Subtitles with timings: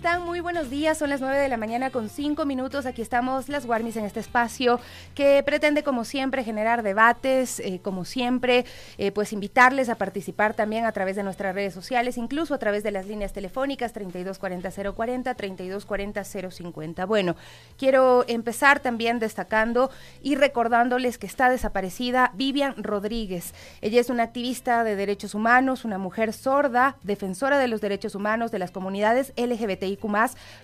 [0.00, 0.24] están?
[0.24, 2.86] Muy buenos días, son las 9 de la mañana con 5 minutos.
[2.86, 4.80] Aquí estamos las Warmis en este espacio
[5.14, 8.64] que pretende como siempre generar debates, eh, como siempre,
[8.96, 12.82] eh, pues invitarles a participar también a través de nuestras redes sociales, incluso a través
[12.82, 17.06] de las líneas telefónicas 3240-040, 3240-050.
[17.06, 17.36] Bueno,
[17.76, 19.90] quiero empezar también destacando
[20.22, 23.52] y recordándoles que está desaparecida Vivian Rodríguez.
[23.82, 28.50] Ella es una activista de derechos humanos, una mujer sorda, defensora de los derechos humanos
[28.50, 29.34] de las comunidades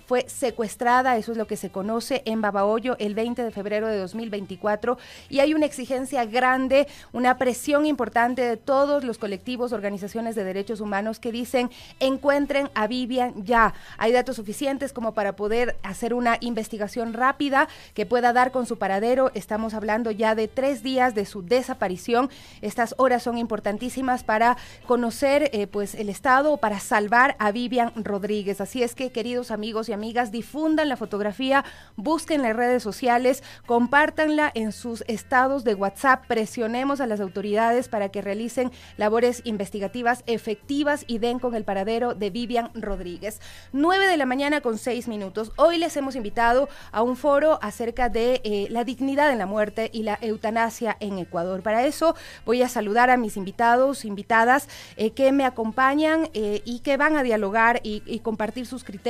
[0.07, 3.99] Fue secuestrada, eso es lo que se conoce en Babahoyo el 20 de febrero de
[3.99, 10.45] 2024 y hay una exigencia grande, una presión importante de todos los colectivos, organizaciones de
[10.45, 13.75] derechos humanos que dicen encuentren a Vivian ya.
[13.99, 18.79] Hay datos suficientes como para poder hacer una investigación rápida que pueda dar con su
[18.79, 19.31] paradero.
[19.35, 22.31] Estamos hablando ya de tres días de su desaparición.
[22.63, 28.61] Estas horas son importantísimas para conocer eh, pues el estado, para salvar a Vivian Rodríguez.
[28.61, 31.65] Así es que, queridos amigos y amigas, difundan la fotografía,
[31.97, 38.11] busquen las redes sociales, compártanla en sus estados de WhatsApp, presionemos a las autoridades para
[38.11, 43.41] que realicen labores investigativas efectivas y den con el paradero de Vivian Rodríguez.
[43.73, 45.51] 9 de la mañana con 6 minutos.
[45.57, 49.89] Hoy les hemos invitado a un foro acerca de eh, la dignidad en la muerte
[49.95, 51.63] y la eutanasia en Ecuador.
[51.63, 52.15] Para eso
[52.45, 57.17] voy a saludar a mis invitados, invitadas eh, que me acompañan eh, y que van
[57.17, 59.06] a dialogar y, y compartir sus criterios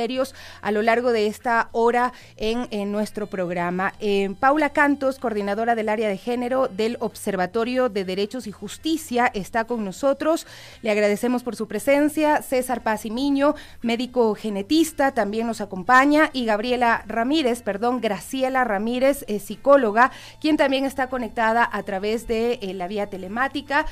[0.61, 3.93] a lo largo de esta hora en, nuestro programa.
[3.99, 9.65] Eh, Paula Cantos, coordinadora del área de género del Observatorio de Derechos y Justicia, está
[9.65, 10.45] con nosotros.
[10.83, 12.43] Le agradecemos por su presencia.
[12.43, 16.29] César Paz y Miño, médico genetista, también nos acompaña.
[16.31, 22.59] Y Gabriela Ramírez, perdón, Graciela Ramírez, eh, psicóloga, quien también está conectada a través de
[22.61, 23.87] eh, la vía telemática.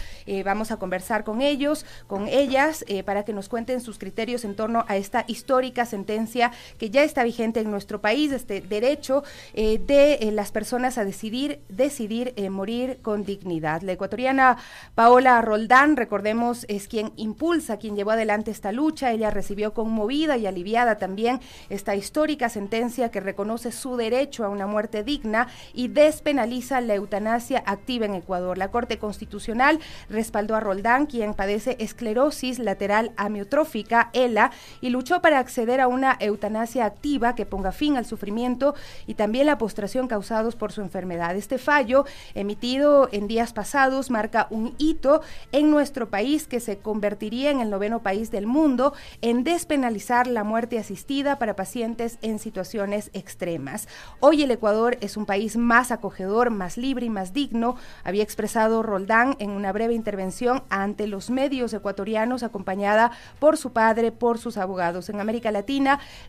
[0.46, 4.86] vamos a conversar con ellos, con ellas, para que nos cuenten sus criterios en torno
[4.88, 10.16] a esta histórica sentencia que ya está vigente en nuestro país, este derecho eh, de
[10.16, 13.82] eh, las personas a decidir, decidir eh, morir con dignidad.
[13.82, 14.58] La ecuatoriana
[14.94, 19.12] Paola Roldán, recordemos, es quien impulsa, quien llevó adelante esta lucha.
[19.12, 21.40] Ella recibió conmovida y aliviada también
[21.70, 27.64] esta histórica sentencia que reconoce su derecho a una muerte digna y despenaliza la eutanasia
[27.66, 28.58] activa en Ecuador.
[28.58, 29.80] La Corte Constitucional
[30.10, 34.52] respaldó a Roldán, quien padece esclerosis lateral amiotrófica, ELA,
[34.82, 38.76] y luchó para acceder a una eutanasia activa que ponga fin al sufrimiento
[39.08, 41.36] y también la postración causados por su enfermedad.
[41.36, 47.52] Este fallo, emitido en días pasados, marca un hito en nuestro país que se convertiría
[47.52, 53.10] en el noveno país del mundo en despenalizar la muerte asistida para pacientes en situaciones
[53.14, 53.88] extremas.
[54.20, 58.84] Hoy el Ecuador es un país más acogedor, más libre y más digno, había expresado
[58.84, 64.58] Roldán en una breve intervención ante los medios ecuatorianos acompañada por su padre, por sus
[64.58, 65.10] abogados.
[65.10, 65.65] En América Latina,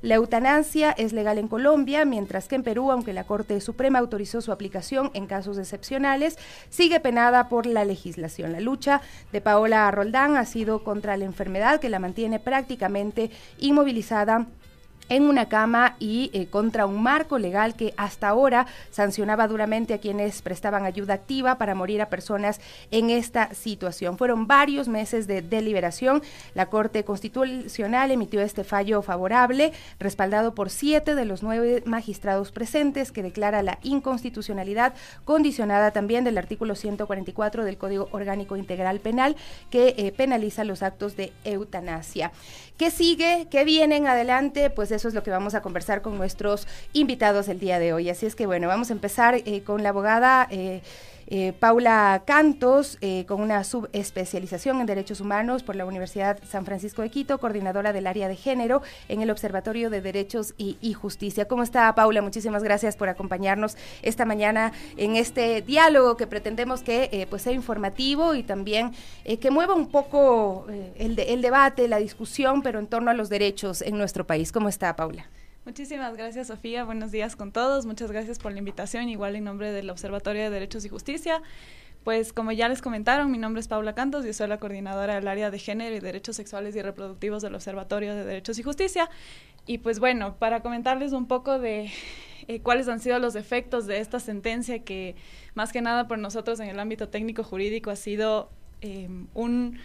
[0.02, 4.40] la eutanasia es legal en Colombia, mientras que en Perú, aunque la Corte Suprema autorizó
[4.40, 6.38] su aplicación en casos excepcionales,
[6.70, 8.52] sigue penada por la legislación.
[8.52, 9.00] La lucha
[9.32, 14.46] de Paola Roldán ha sido contra la enfermedad que la mantiene prácticamente inmovilizada
[15.08, 19.98] en una cama y eh, contra un marco legal que hasta ahora sancionaba duramente a
[19.98, 24.18] quienes prestaban ayuda activa para morir a personas en esta situación.
[24.18, 26.22] Fueron varios meses de deliberación.
[26.54, 33.12] La Corte Constitucional emitió este fallo favorable, respaldado por siete de los nueve magistrados presentes,
[33.12, 39.36] que declara la inconstitucionalidad condicionada también del artículo 144 del Código Orgánico Integral Penal,
[39.70, 42.32] que eh, penaliza los actos de eutanasia.
[42.76, 43.46] ¿Qué sigue?
[43.50, 44.68] ¿Qué viene en adelante?
[44.70, 48.10] Pues eso es lo que vamos a conversar con nuestros invitados el día de hoy.
[48.10, 50.48] Así es que bueno, vamos a empezar eh, con la abogada.
[50.50, 50.82] Eh,
[51.26, 57.10] eh, Paula Cantos, con una subespecialización en Derechos Humanos por la Universidad San Francisco de
[57.10, 61.46] Quito, coordinadora del área de género en el Observatorio de Derechos y, Justicia.
[61.46, 62.22] ¿Cómo está, Paula?
[62.22, 68.34] Muchísimas gracias por acompañarnos esta mañana en este diálogo que pretendemos que pues sea informativo
[68.34, 68.92] y también
[69.40, 70.66] que mueva un poco
[70.96, 74.52] el, el debate, la discusión, pero en torno a los derechos en nuestro país.
[74.52, 75.26] ¿Cómo está, Paula?
[75.66, 76.84] Muchísimas gracias, Sofía.
[76.84, 77.86] Buenos días con todos.
[77.86, 81.42] Muchas gracias por la invitación, igual en nombre del Observatorio de Derechos y Justicia.
[82.04, 85.26] Pues como ya les comentaron, mi nombre es Paula Cantos, yo soy la coordinadora del
[85.26, 89.10] área de género y derechos sexuales y reproductivos del Observatorio de Derechos y Justicia.
[89.66, 91.90] Y pues bueno, para comentarles un poco de
[92.46, 95.16] eh, cuáles han sido los efectos de esta sentencia que
[95.56, 98.50] más que nada por nosotros en el ámbito técnico jurídico ha sido
[98.82, 99.80] eh, un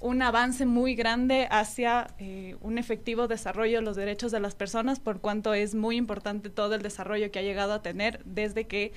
[0.00, 5.00] un avance muy grande hacia eh, un efectivo desarrollo de los derechos de las personas,
[5.00, 8.92] por cuanto es muy importante todo el desarrollo que ha llegado a tener desde que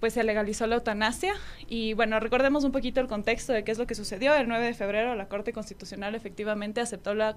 [0.00, 1.34] pues se legalizó la eutanasia.
[1.68, 4.34] Y bueno, recordemos un poquito el contexto de qué es lo que sucedió.
[4.34, 7.36] El 9 de febrero la Corte Constitucional efectivamente aceptó la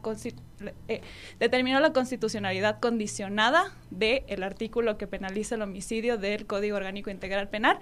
[0.88, 1.01] eh,
[1.39, 7.50] determinó la constitucionalidad condicionada del el artículo que penaliza el homicidio del Código Orgánico Integral
[7.50, 7.79] Penal.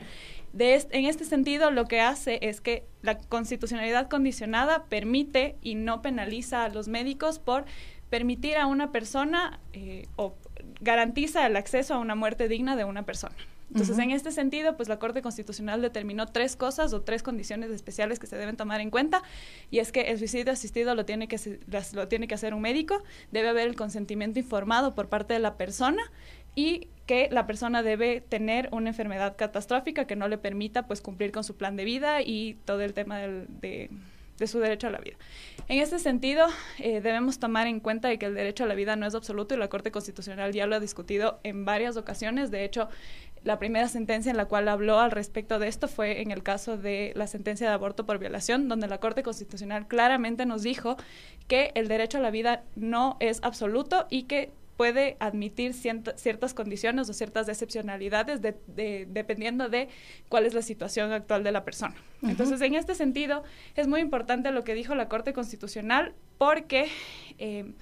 [0.54, 6.02] De en este sentido, lo que hace es que la constitucionalidad condicionada permite y no
[6.02, 7.66] penaliza a los médicos por
[8.10, 10.36] permitir a una persona eh, o
[10.80, 13.36] garantiza el acceso a una muerte digna de una persona.
[13.70, 18.18] Entonces, en este sentido, pues la Corte Constitucional determinó tres cosas o tres condiciones especiales
[18.18, 19.24] que se deben tomar en cuenta,
[19.70, 21.60] y es que el suicidio asistido lo tiene que,
[21.94, 25.58] lo tiene que hacer un médico, debe haber el consentimiento informado por parte de la
[25.58, 26.02] persona
[26.56, 31.32] y que la persona debe tener una enfermedad catastrófica que no le permita pues cumplir
[31.32, 33.90] con su plan de vida y todo el tema de
[34.40, 35.16] de su derecho a la vida.
[35.68, 36.48] En este sentido,
[36.80, 39.56] eh, debemos tomar en cuenta de que el derecho a la vida no es absoluto
[39.56, 42.52] y la Corte Constitucional ya lo ha discutido en varias ocasiones.
[42.52, 42.90] De hecho,
[43.44, 46.78] la primera sentencia en la cual habló al respecto de esto fue en el caso
[46.78, 50.98] de la sentencia de aborto por violación, donde la Corte Constitucional claramente nos dijo
[51.48, 57.10] que el derecho a la vida no es absoluto y que puede admitir ciertas condiciones
[57.10, 59.90] o ciertas excepcionalidades dependiendo de
[60.30, 61.96] cuál es la situación actual de la persona.
[62.22, 63.44] Entonces, en este sentido,
[63.76, 66.90] es muy importante lo que dijo la Corte Constitucional porque...
[67.40, 67.74] Eh,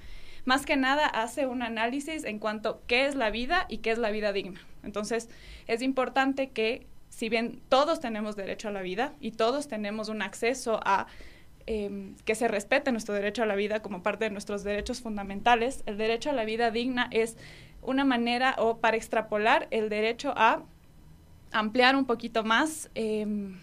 [0.45, 3.91] más que nada hace un análisis en cuanto a qué es la vida y qué
[3.91, 4.61] es la vida digna.
[4.83, 5.29] Entonces,
[5.67, 10.21] es importante que si bien todos tenemos derecho a la vida y todos tenemos un
[10.21, 11.07] acceso a
[11.67, 15.81] Em, que se respete nuestro derecho a la vida como parte de nuestros derechos fundamentales.
[15.87, 17.37] El derecho a la vida digna es
[17.81, 20.61] una manera o para extrapolar el derecho a
[21.51, 23.57] ampliar un poquito más, em,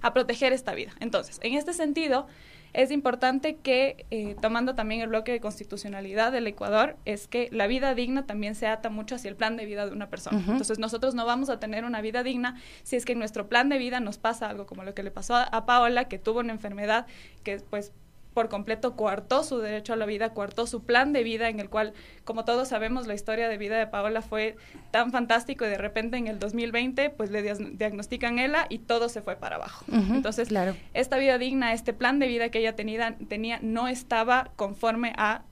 [0.00, 0.92] a proteger esta vida.
[0.98, 2.26] Entonces, en este sentido,
[2.72, 7.66] es importante que, eh, tomando también el bloque de constitucionalidad del Ecuador, es que la
[7.66, 10.38] vida digna también se ata mucho hacia el plan de vida de una persona.
[10.38, 13.68] Entonces, nosotros no vamos a tener una vida digna si es que en nuestro plan
[13.68, 16.40] de vida nos pasa algo como lo que le pasó a, a Paola, que tuvo
[16.40, 17.06] una enfermedad
[17.42, 17.92] que pues
[18.34, 21.68] por completo coartó su derecho a la vida, coartó su plan de vida en el
[21.68, 21.92] cual,
[22.24, 24.56] como todos sabemos, la historia de vida de Paola fue
[24.90, 29.22] tan fantástico y de repente en el 2020 pues le diagnostican ELA y todo se
[29.22, 29.84] fue para abajo.
[29.90, 30.76] Entonces, claro.
[30.94, 35.42] esta vida digna, este plan de vida que ella tenía, tenía no estaba conforme a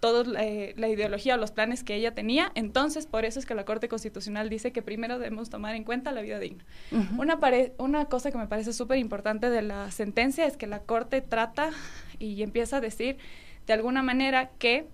[0.00, 2.52] toda eh, la, ideología o los planes que ella tenía.
[2.54, 6.12] Entonces, por eso es que la Corte Constitucional dice que primero debemos tomar en cuenta
[6.12, 6.64] la vida digna.
[7.18, 7.38] una,
[7.78, 11.70] una cosa que me parece súper importante de la sentencia es que la Corte trata
[12.18, 13.18] y empieza a decir
[13.66, 14.86] de alguna manera que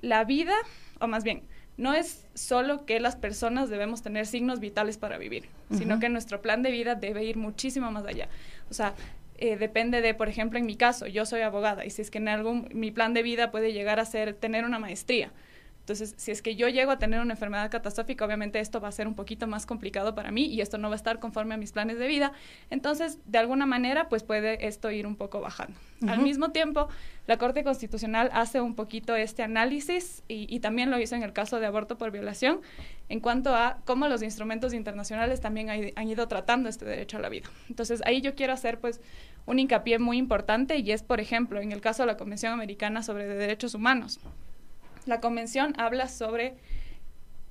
[0.00, 0.54] la vida,
[1.00, 1.42] o más bien,
[1.76, 6.42] no es solo que las personas debemos tener signos vitales para vivir, sino que nuestro
[6.42, 8.28] plan de vida debe ir muchísimo más allá.
[8.70, 8.94] O sea,
[9.38, 12.18] eh, depende de, por ejemplo, en mi caso, yo soy abogada y si es que
[12.18, 15.32] en algún, mi plan de vida puede llegar a ser tener una maestría.
[15.90, 18.92] Entonces, si es que yo llego a tener una enfermedad catastrófica, obviamente esto va a
[18.92, 21.56] ser un poquito más complicado para mí y esto no va a estar conforme a
[21.56, 22.30] mis planes de vida.
[22.70, 25.76] Entonces, de alguna manera, pues puede esto ir un poco bajando.
[26.06, 26.88] Al mismo tiempo,
[27.26, 31.58] la Corte Constitucional hace un poquito este análisis y, también lo hizo en el caso
[31.58, 32.60] de aborto por violación
[33.08, 37.28] en cuanto a cómo los instrumentos internacionales también han ido tratando este derecho a la
[37.28, 37.48] vida.
[37.68, 39.00] Entonces, ahí yo quiero hacer pues
[39.44, 43.02] un hincapié muy importante y es, por ejemplo, en el caso de la Convención Americana
[43.02, 44.20] sobre Derechos Humanos
[45.06, 46.54] la convención habla sobre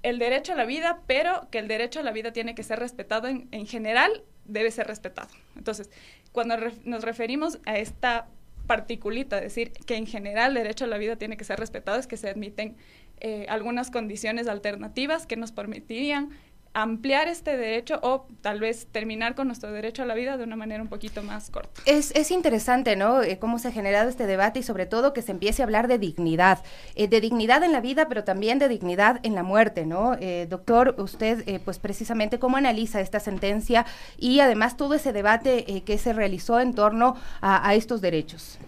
[0.04, 2.80] el derecho a la vida, pero que el derecho a la vida tiene que ser
[2.80, 5.30] respetado en, general, debe ser respetado.
[5.56, 5.90] Entonces,
[6.32, 6.56] cuando
[6.86, 8.28] nos referimos a esta
[8.68, 12.08] particulita, decir que en general el derecho a la vida tiene que ser respetado, es
[12.08, 12.78] que se admiten
[13.20, 16.30] eh, algunas condiciones alternativas que nos permitirían
[16.74, 20.56] ampliar este derecho o tal vez terminar con nuestro derecho a la vida de una
[20.56, 21.82] manera un poquito más corta.
[21.86, 23.24] Es, es interesante, ¿no?
[23.24, 25.88] Eh, cómo se ha generado este debate y sobre todo que se empiece a hablar
[25.88, 26.64] de dignidad,
[26.96, 30.16] eh, de dignidad en la vida, pero también de dignidad en la muerte, ¿no?
[30.20, 33.86] Eh, doctor, usted, pues precisamente, ¿cómo analiza esta sentencia
[34.18, 38.60] y además todo ese debate que se realizó en torno a, a estos derechos?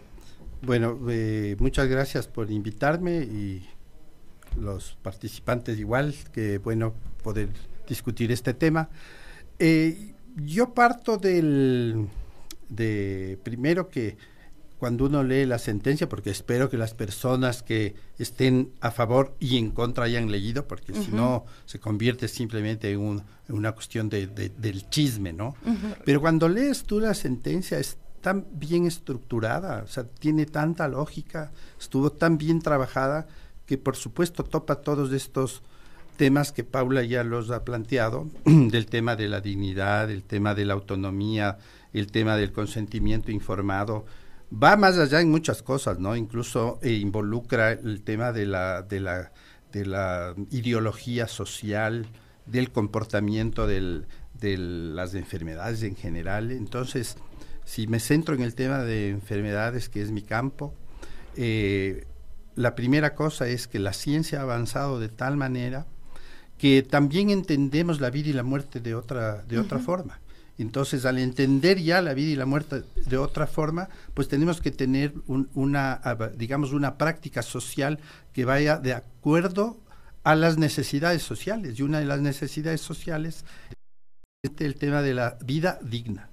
[0.61, 0.97] Bueno,
[1.59, 3.67] muchas gracias por invitarme y
[4.57, 6.93] los participantes igual, que bueno
[7.23, 7.49] poder
[7.91, 8.89] discutir este tema.
[9.59, 12.07] Eh, yo parto del,
[12.69, 14.17] de primero que
[14.79, 19.57] cuando uno lee la sentencia, porque espero que las personas que estén a favor y
[19.57, 24.89] en contra hayan leído, porque si no se convierte simplemente en, una cuestión de, del
[24.89, 25.53] chisme, ¿no?
[26.03, 31.51] Pero cuando lees tú la sentencia es tan bien estructurada, o sea, tiene tanta lógica,
[31.79, 33.27] estuvo tan bien trabajada,
[33.67, 35.61] que por supuesto topa todos estos
[36.21, 40.65] temas que Paula ya los ha planteado, del tema de la dignidad, el tema de
[40.65, 41.57] la autonomía,
[41.93, 44.05] el tema del consentimiento informado,
[44.53, 46.15] va más allá en muchas cosas, ¿no?
[46.15, 49.31] Incluso eh, involucra el tema de la, de la,
[49.71, 52.05] de la ideología social,
[52.45, 54.03] del comportamiento de
[54.59, 56.51] las enfermedades en general.
[56.51, 57.15] Entonces,
[57.65, 60.75] si me centro en el tema de enfermedades, que es mi campo,
[61.35, 62.05] eh,
[62.53, 65.87] la primera cosa es que la ciencia ha avanzado de tal manera
[66.61, 70.19] que también entendemos la vida y la muerte de otra, de otra forma.
[70.59, 74.69] Entonces, al entender ya la vida y la muerte de otra forma, pues tenemos que
[74.69, 75.11] tener
[75.55, 75.99] una,
[76.37, 77.97] digamos, una práctica social
[78.31, 79.79] que vaya de acuerdo
[80.23, 81.79] a las necesidades sociales.
[81.79, 83.43] Y una de las necesidades sociales
[84.43, 86.29] es el tema de la vida digna.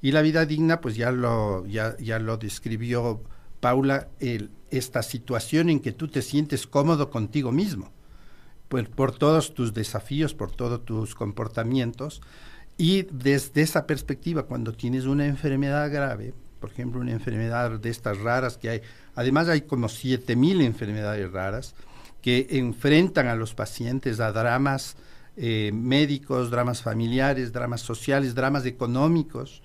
[0.00, 3.22] Y la vida digna, pues ya lo, ya, ya lo describió
[3.60, 7.92] Paula, el, esta situación en que tú te sientes cómodo contigo mismo,
[8.68, 12.22] pues por todos tus desafíos, por todos tus comportamientos.
[12.78, 18.18] Y desde esa perspectiva, cuando tienes una enfermedad grave, por ejemplo, una enfermedad de estas
[18.18, 18.82] raras que hay,
[19.14, 21.74] además hay como 7.000 enfermedades raras
[22.22, 24.96] que enfrentan a los pacientes a dramas
[25.36, 29.62] eh, médicos, dramas familiares, dramas sociales, dramas económicos.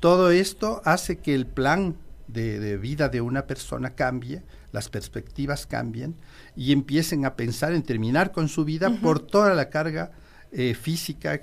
[0.00, 1.96] Todo esto hace que el plan
[2.26, 6.16] de, vida de una persona cambie, las perspectivas cambien
[6.56, 10.12] y empiecen a pensar en terminar con su vida por toda la carga
[10.52, 11.42] eh, física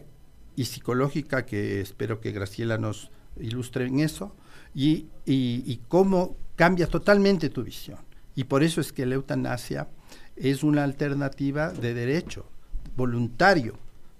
[0.55, 4.35] y psicológica que espero que Graciela nos ilustre en eso
[4.73, 7.99] y, y, cómo cambia totalmente tu visión.
[8.35, 9.89] Y por eso es que la eutanasia
[10.37, 12.45] es una alternativa de derecho
[12.95, 13.77] voluntario.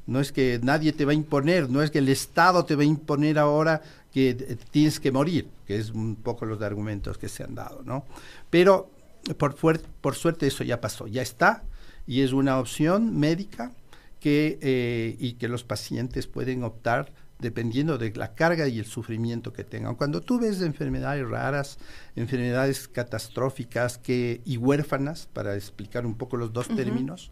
[0.08, 2.82] No es que nadie te va a imponer, no es que el Estado te va
[2.82, 3.82] a imponer ahora
[4.12, 8.06] que tienes que morir, que es un poco los argumentos que se han dado, ¿no?
[8.50, 8.92] Pero
[9.38, 11.64] por, por suerte eso ya pasó, ya está,
[12.08, 13.72] y es una opción médica
[14.20, 19.52] que, eh, y que los pacientes pueden optar dependiendo de la carga y el sufrimiento
[19.52, 19.96] que tengan.
[19.96, 21.80] Cuando tú ves enfermedades raras,
[22.16, 27.32] enfermedades catastróficas que, y huérfanas, para explicar un poco los dos términos,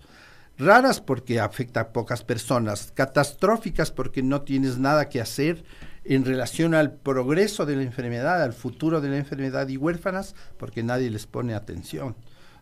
[0.58, 5.64] raras porque afecta a pocas personas, catastróficas porque no tienes nada que hacer
[6.10, 10.82] en relación al progreso de la enfermedad, al futuro de la enfermedad y huérfanas, porque
[10.82, 12.16] nadie les pone atención.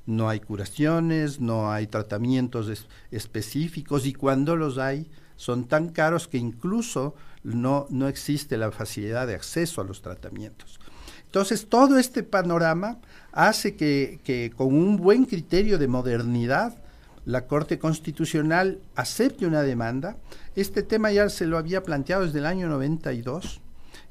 [0.05, 6.37] No hay curaciones, no hay tratamientos específicos y cuando los hay son tan caros que
[6.37, 10.77] incluso no, no existe la facilidad de acceso a los tratamientos.
[11.25, 12.99] Entonces, todo este panorama
[13.31, 16.75] hace que, que con un buen criterio de modernidad,
[17.27, 20.15] la Corte Constitucional acepte una demanda.
[20.55, 23.59] Este tema ya se lo había planteado desde el año 92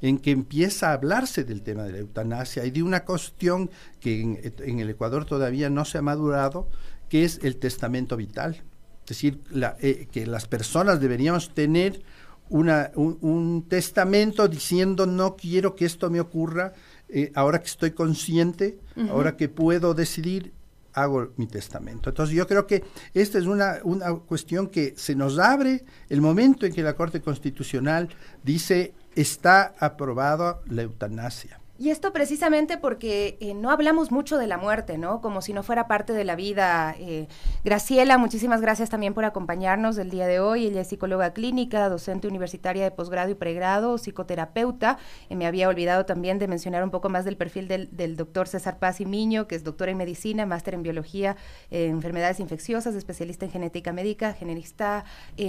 [0.03, 3.71] en que empieza a hablarse del tema de la eutanasia y de una cuestión
[4.01, 6.69] que en, el Ecuador todavía no se ha madurado,
[7.09, 8.63] que es el testamento vital.
[9.05, 9.41] Es decir,
[9.81, 12.03] eh, que las personas deberíamos tener
[12.51, 16.75] una, un, testamento diciendo no quiero que esto me ocurra,
[17.09, 20.53] eh, ahora que estoy consciente, ahora que puedo decidir,
[20.97, 22.09] hago mi testamento.
[22.11, 22.83] Entonces yo creo que
[23.15, 27.21] esta es una, una cuestión que se nos abre el momento en que la Corte
[27.21, 28.09] Constitucional
[28.43, 31.61] dice está aprobada la eutanasia.
[31.79, 35.21] Y esto precisamente porque eh, no hablamos mucho de la muerte, ¿no?
[35.21, 36.97] Como si no fuera parte de la vida.
[36.99, 37.29] Eh,
[37.65, 40.67] Graciela, muchísimas gracias también por acompañarnos el día de hoy.
[40.67, 44.97] Ella es psicóloga clínica, docente universitaria de posgrado y pregrado, psicoterapeuta.
[45.29, 48.79] Eh, me había olvidado también de mencionar un poco más del perfil del, doctor César
[48.79, 51.37] Paz y Miño, que es doctor en medicina, máster en biología,
[51.71, 55.05] enfermedades infecciosas, especialista en genética médica, generista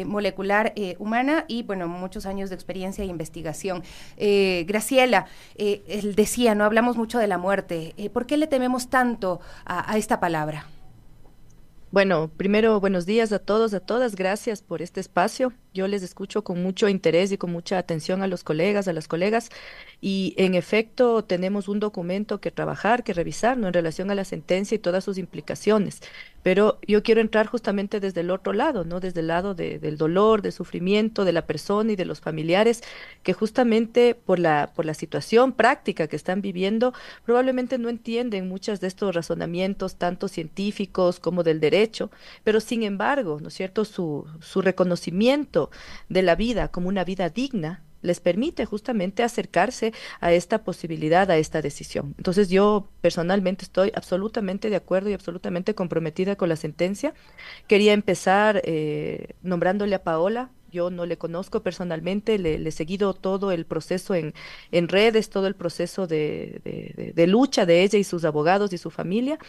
[0.06, 3.84] molecular humana y, bueno, muchos años de experiencia e investigación.
[4.18, 7.94] Graciela, el decía, no hablamos mucho de la muerte.
[7.96, 10.66] Eh, ¿Por qué le tememos tanto a, a esta palabra?
[11.90, 14.16] Bueno, primero, buenos días a todos, a todas.
[14.16, 15.54] Gracias por este espacio.
[15.74, 19.08] Yo les escucho con mucho interés y con mucha atención a los colegas, a las
[19.08, 19.50] colegas.
[20.02, 23.68] Y en efecto, tenemos un documento que trabajar, que revisar, ¿no?
[23.68, 26.02] En relación a la sentencia y todas sus implicaciones.
[26.48, 29.02] Pero yo quiero entrar justamente desde el otro lado, ¿no?
[29.02, 32.84] Desde el lado del dolor, del sufrimiento de la persona y de los familiares,
[33.22, 36.94] que justamente por la, por la situación práctica que están viviendo,
[37.26, 42.12] probablemente no entienden muchos de estos razonamientos, tanto científicos como del derecho,
[42.46, 45.70] pero sin embargo, ¿no es cierto?, su, su reconocimiento
[46.08, 51.38] de la vida como una vida digna, les permite justamente acercarse a esta posibilidad, a
[51.38, 52.14] esta decisión.
[52.18, 57.14] Entonces yo personalmente estoy absolutamente de acuerdo y absolutamente comprometida con la sentencia.
[57.68, 60.52] Quería empezar eh, nombrándole a Paola.
[60.70, 64.34] Yo no le conozco personalmente, le, he seguido todo el proceso en,
[64.72, 68.92] en redes, todo el proceso de, de lucha de ella y sus abogados y su
[68.92, 69.40] familia.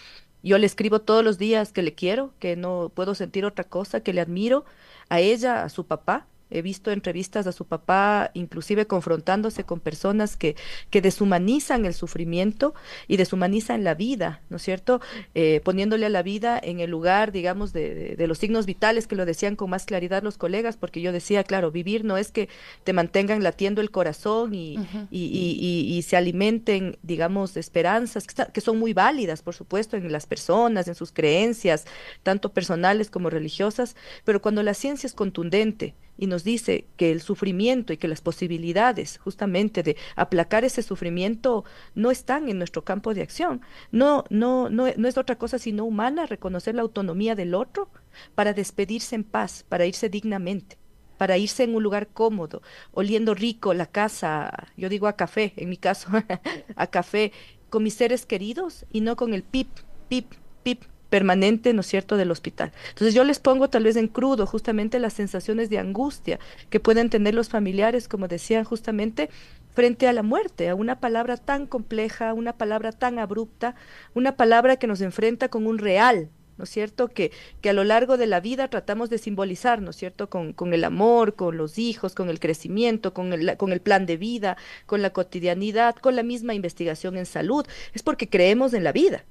[0.45, 4.01] Yo le escribo todos los días que le quiero, que no puedo sentir otra cosa,
[4.01, 4.65] que le admiro
[5.09, 10.37] a ella, a su papá, He visto entrevistas a su papá, inclusive confrontándose con personas
[10.37, 10.57] que,
[10.91, 12.75] que deshumanizan el sufrimiento
[13.07, 15.01] y deshumanizan la vida, ¿no es cierto?
[15.35, 19.17] Eh, poniéndole a la vida en el lugar, digamos, de, de, los signos vitales que
[19.17, 22.49] lo decían con más claridad los colegas, porque yo decía, claro, vivir no es que
[22.85, 24.77] te mantengan latiendo el corazón y,
[25.11, 30.11] y, y, y, se alimenten, digamos, esperanzas que, que son muy válidas, por supuesto, en
[30.13, 31.85] las personas, en sus creencias,
[32.23, 37.23] tanto personales como religiosas, pero cuando la ciencia es contundente, y nos dice que el
[37.23, 43.15] sufrimiento y que las posibilidades justamente de aplacar ese sufrimiento no están en nuestro campo
[43.15, 43.63] de acción.
[43.93, 47.89] No, no, no, no es otra cosa sino humana reconocer la autonomía del otro
[48.35, 50.77] para despedirse en paz, para irse dignamente
[51.17, 55.69] para irse en un lugar cómodo, oliendo rico la casa, yo digo a café, en
[55.69, 56.09] mi caso,
[56.77, 57.33] a café,
[57.71, 59.69] con mis seres queridos y no con el pip,
[60.09, 60.33] pip,
[60.63, 62.73] pip permanente, ¿no es cierto?, del hospital.
[62.91, 66.39] Entonces yo les pongo tal vez en crudo justamente las sensaciones de angustia
[66.71, 69.31] que pueden tener los familiares, como decían justamente,
[69.75, 73.75] frente a la muerte, a una palabra tan compleja, una palabra tan abrupta,
[74.15, 77.07] una palabra que nos enfrenta con un real, ¿no es cierto?
[77.07, 80.29] Que, que a lo largo de la vida tratamos de simbolizar, ¿no es cierto?
[80.29, 84.05] Con, con el amor, con los hijos, con el crecimiento, con el, con el plan
[84.05, 87.65] de vida, con la cotidianidad, con la misma investigación en salud.
[87.95, 89.25] Es porque creemos en la vida,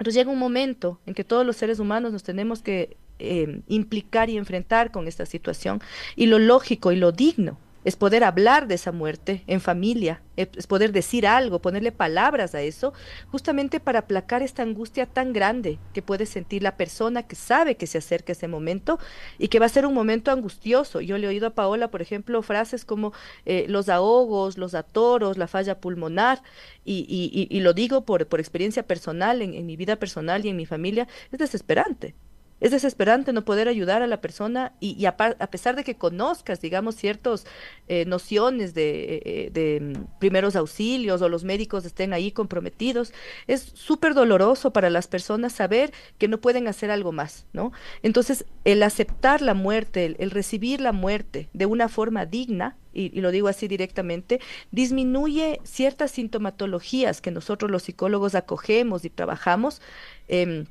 [0.00, 4.30] pero llega un momento en que todos los seres humanos nos tenemos que eh, implicar
[4.30, 5.82] y enfrentar con esta situación.
[6.16, 10.66] Y lo lógico y lo digno es poder hablar de esa muerte en familia, es
[10.66, 12.92] poder decir algo, ponerle palabras a eso,
[13.30, 17.86] justamente para aplacar esta angustia tan grande que puede sentir la persona que sabe que
[17.86, 18.98] se acerca ese momento
[19.38, 21.00] y que va a ser un momento angustioso.
[21.00, 23.12] Yo le he oído a Paola, por ejemplo, frases como
[23.44, 26.42] eh, los ahogos, los atoros, la falla pulmonar,
[26.84, 30.66] y, y, lo digo por, por experiencia personal, en mi vida personal y en mi
[30.66, 32.14] familia, es desesperante.
[32.60, 36.94] Es desesperante no poder ayudar a la persona y, a, pesar de que conozcas, digamos,
[36.94, 37.46] ciertas
[37.88, 43.12] eh, nociones de, eh, mm, primeros auxilios o los médicos estén ahí comprometidos,
[43.46, 47.72] es súper doloroso para las personas saber que no pueden hacer algo más, ¿no?
[48.02, 53.30] Entonces, el aceptar la muerte, el, recibir la muerte de una forma digna, y, lo
[53.30, 54.40] digo así directamente,
[54.70, 59.80] disminuye ciertas sintomatologías que nosotros los psicólogos acogemos y trabajamos.
[60.28, 60.66] Eh,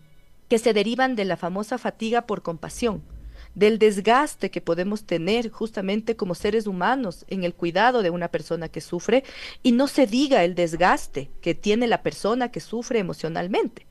[0.49, 3.03] que se derivan de la famosa fatiga por compasión,
[3.55, 8.67] del desgaste que podemos tener justamente como seres humanos en el cuidado de una persona
[8.67, 9.23] que sufre
[9.63, 13.85] y no se diga el desgaste que tiene la persona que sufre emocionalmente,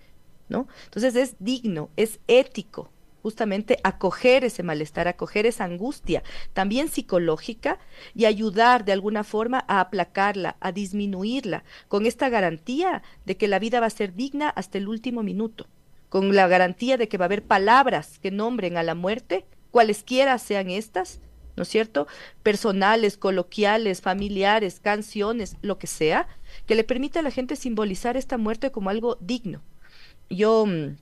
[0.49, 0.69] ¿no?
[0.85, 2.91] Entonces es digno, es ético
[3.21, 6.23] justamente acoger ese malestar, acoger esa angustia,
[6.55, 7.79] también psicológica,
[8.15, 13.59] y ayudar de alguna forma a aplacarla, a disminuirla, con esta garantía de que la
[13.59, 15.67] vida va a ser digna hasta el último minuto
[16.09, 20.39] con la garantía de que va a haber palabras que nombren a la muerte, cualesquiera
[20.39, 21.21] sean estas,
[21.57, 22.07] ¿no es cierto?
[22.43, 26.29] Personales, coloquiales, familiares, canciones, lo que sea,
[26.67, 29.63] que le permita a la gente simbolizar esta muerte como algo digno.
[30.31, 30.97] Yo mm,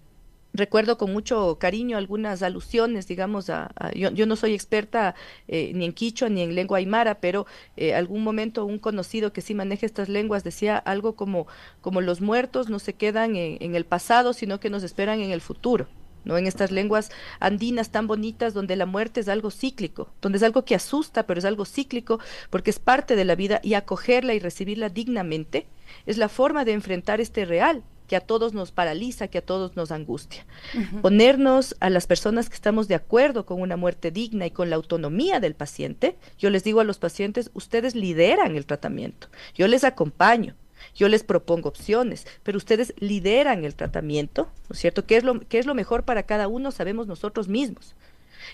[0.57, 5.15] recuerdo con mucho cariño algunas alusiones, digamos, a, yo, no soy experta
[5.49, 9.41] eh, ni en quichua ni en lengua aymara, pero eh, algún momento un conocido que
[9.41, 11.47] sí maneja estas lenguas decía algo como,
[11.81, 15.31] como los muertos no se quedan en, en el pasado, sino que nos esperan en
[15.31, 15.87] el futuro.
[16.25, 16.37] ¿no?
[16.37, 20.65] En estas lenguas andinas tan bonitas donde la muerte es algo cíclico, donde es algo
[20.65, 22.19] que asusta, pero es algo cíclico
[22.51, 25.69] porque es parte de la vida y acogerla y recibirla dignamente
[26.05, 29.77] es la forma de enfrentar este real que a todos nos paraliza, que a todos
[29.77, 30.47] nos angustia.
[31.03, 34.77] Ponernos a las personas que estamos de acuerdo con una muerte digna y con la
[34.77, 36.17] autonomía del paciente.
[36.39, 40.55] Yo les digo a los pacientes, ustedes lideran el tratamiento, yo les acompaño.
[40.95, 45.05] Yo les propongo opciones, pero ustedes lideran el tratamiento, ¿no es cierto?
[45.05, 46.71] ¿Qué es lo, qué es lo mejor para cada uno?
[46.71, 47.95] Sabemos nosotros mismos.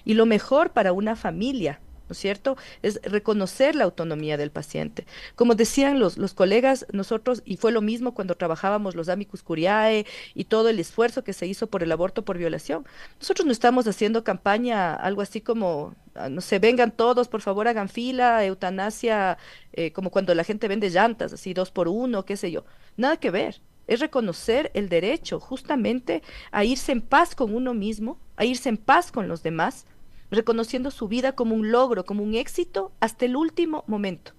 [0.05, 1.81] Y lo mejor para una familia,
[2.13, 2.59] ¿no es cierto?
[2.83, 5.07] Es reconocer la autonomía del paciente.
[5.35, 10.05] Como decían los, los colegas, nosotros, y fue lo mismo cuando trabajábamos los amicus curiae
[10.35, 12.85] y todo el esfuerzo que se hizo por el aborto por violación,
[13.19, 17.67] nosotros no estamos haciendo campaña, algo así como, ah, no sé, vengan todos, por favor,
[17.67, 19.39] hagan fila, eutanasia,
[19.73, 22.67] eh, como cuando la gente vende llantas, así dos por uno, qué sé yo.
[22.99, 28.19] Nada que ver es reconocer el derecho justamente a irse en paz con uno mismo,
[28.37, 29.87] a irse en paz con los demás,
[30.33, 34.33] reconociendo su vida como un logro, como un éxito hasta el último momento.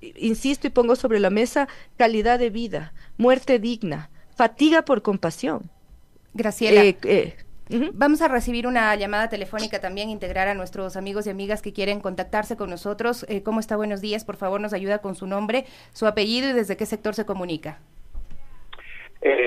[0.00, 5.70] Insisto y pongo sobre la mesa calidad de vida, muerte digna, fatiga por compasión.
[6.34, 6.82] Graciela.
[6.82, 7.36] Eh, eh,
[7.94, 12.00] Vamos a recibir una llamada telefónica también, integrar a nuestros amigos y amigas que quieren
[12.00, 13.24] contactarse con nosotros.
[13.28, 13.76] Eh, ¿Cómo está?
[13.76, 14.24] Buenos días.
[14.24, 17.80] Por favor, nos ayuda con su nombre, su apellido y desde qué sector se comunica.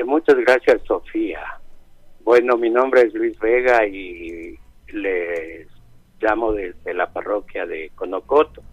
[0.05, 1.59] muchas gracias, Sofía.
[2.23, 4.57] Bueno, mi nombre es Luis Vega y
[4.95, 5.67] les
[6.19, 8.63] llamo desde la parroquia de Conocoto.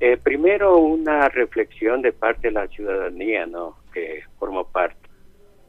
[0.00, 3.76] Eh, primero, una reflexión de parte de la ciudadanía, ¿no?
[3.92, 5.08] Que formo parte.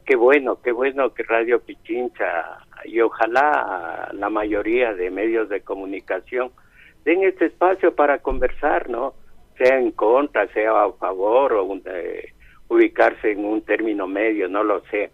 [0.04, 6.50] Qué bueno, qué bueno que Radio Pichincha y ojalá la mayoría de medios de comunicación
[7.04, 9.14] den este espacio para conversar, ¿no?
[9.58, 12.32] Sea en contra, sea a favor o eh,
[12.68, 15.10] ubicarse en un término medio, no lo sé.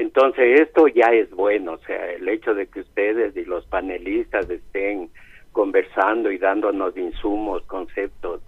[0.00, 4.48] Entonces esto ya es bueno, o sea, el hecho de que ustedes y los panelistas
[4.48, 5.10] estén
[5.50, 8.40] conversando y dándonos insumos, conceptos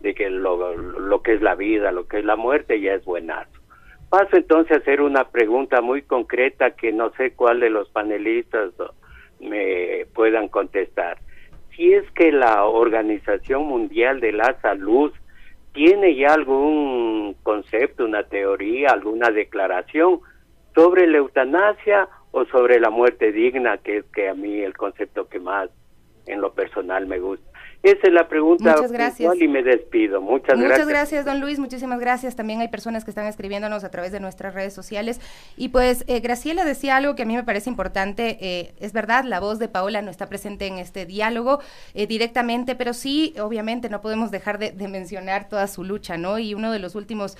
[0.00, 3.04] de que lo, lo que es la vida, lo que es la muerte, ya es
[3.06, 3.58] buenazo.
[4.10, 8.74] Paso entonces a hacer una pregunta muy concreta que no sé cuál de los panelistas
[9.40, 11.16] me puedan contestar.
[11.74, 15.10] Si es que la Organización Mundial de la Salud
[15.72, 20.20] tiene ya algún concepto, una teoría, alguna declaración
[20.74, 25.28] sobre la eutanasia o sobre la muerte digna, que es que a mí el concepto
[25.28, 25.70] que más
[26.26, 27.51] en lo personal me gusta.
[27.82, 29.40] Esa es la pregunta Muchas gracias.
[29.40, 30.20] y me despido.
[30.20, 30.88] Muchas, Muchas gracias.
[30.88, 31.58] gracias, don Luis.
[31.58, 32.36] Muchísimas gracias.
[32.36, 35.20] También hay personas que están escribiéndonos a través de nuestras redes sociales.
[35.56, 38.38] Y pues eh, Graciela decía algo que a mí me parece importante.
[38.40, 41.58] Eh, es verdad, la voz de Paola no está presente en este diálogo
[41.94, 46.38] eh, directamente, pero sí, obviamente, no podemos dejar de, de, mencionar toda su lucha, ¿no?
[46.38, 47.36] Y uno de los últimos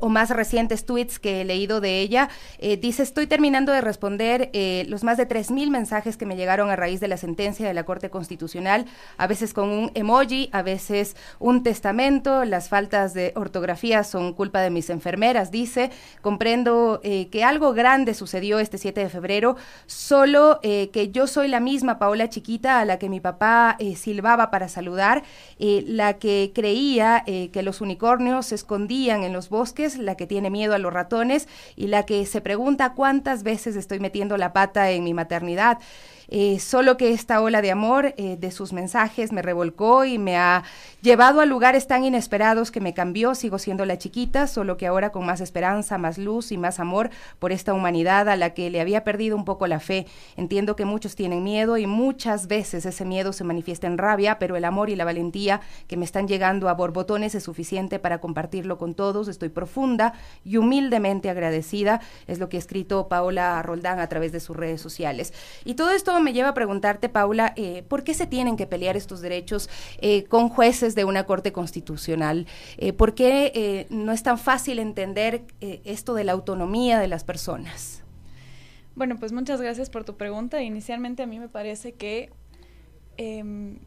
[0.00, 2.30] o más recientes tweets que he leído de ella
[2.80, 4.50] dice, estoy terminando de responder
[4.88, 7.84] los más de 3.000 mensajes que me llegaron a raíz de la sentencia de la
[7.84, 8.86] Corte Constitucional,
[9.18, 14.60] a veces con un emoji, a veces un testamento, las faltas de ortografía son culpa
[14.60, 20.60] de mis enfermeras, dice, comprendo eh, que algo grande sucedió este 7 de febrero, solo
[20.62, 24.50] eh, que yo soy la misma Paola chiquita a la que mi papá eh, silbaba
[24.50, 25.22] para saludar,
[25.58, 30.74] la que creía que los unicornios se escondían en los bosques, la que tiene miedo
[30.74, 35.04] a los ratones y la que se pregunta cuántas veces estoy metiendo la pata en
[35.04, 35.78] mi maternidad.
[36.28, 40.36] Eh, solo que esta ola de amor eh, de sus mensajes me revolcó y me
[40.36, 40.64] ha
[41.00, 43.34] llevado a lugares tan inesperados que me cambió.
[43.34, 47.10] Sigo siendo la chiquita, solo que ahora con más esperanza, más luz y más amor
[47.38, 50.06] por esta humanidad a la que le había perdido un poco la fe.
[50.36, 54.56] Entiendo que muchos tienen miedo y muchas veces ese miedo se manifiesta en rabia, pero
[54.56, 58.78] el amor y la valentía que me están llegando a borbotones es suficiente para compartirlo
[58.78, 59.28] con todos.
[59.28, 62.00] Estoy profunda y humildemente agradecida.
[62.26, 65.32] Es lo que ha escrito Paola Roldán a través de sus redes sociales.
[65.64, 68.96] Y todo esto me lleva a preguntarte, Paula, eh, ¿por qué se tienen que pelear
[68.96, 72.46] estos derechos eh, con jueces de una Corte Constitucional?
[72.78, 78.02] Eh, ¿Por qué no es tan fácil entender esto de la autonomía de las personas?
[78.94, 80.62] Bueno, pues muchas gracias por tu pregunta.
[80.62, 82.30] Inicialmente a mí me parece que
[83.18, 83.78] eh,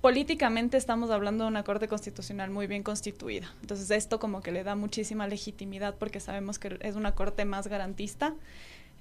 [0.00, 3.52] políticamente estamos hablando de una Corte Constitucional muy bien constituida.
[3.60, 7.66] Entonces esto como que le da muchísima legitimidad porque sabemos que es una Corte más
[7.66, 8.34] garantista.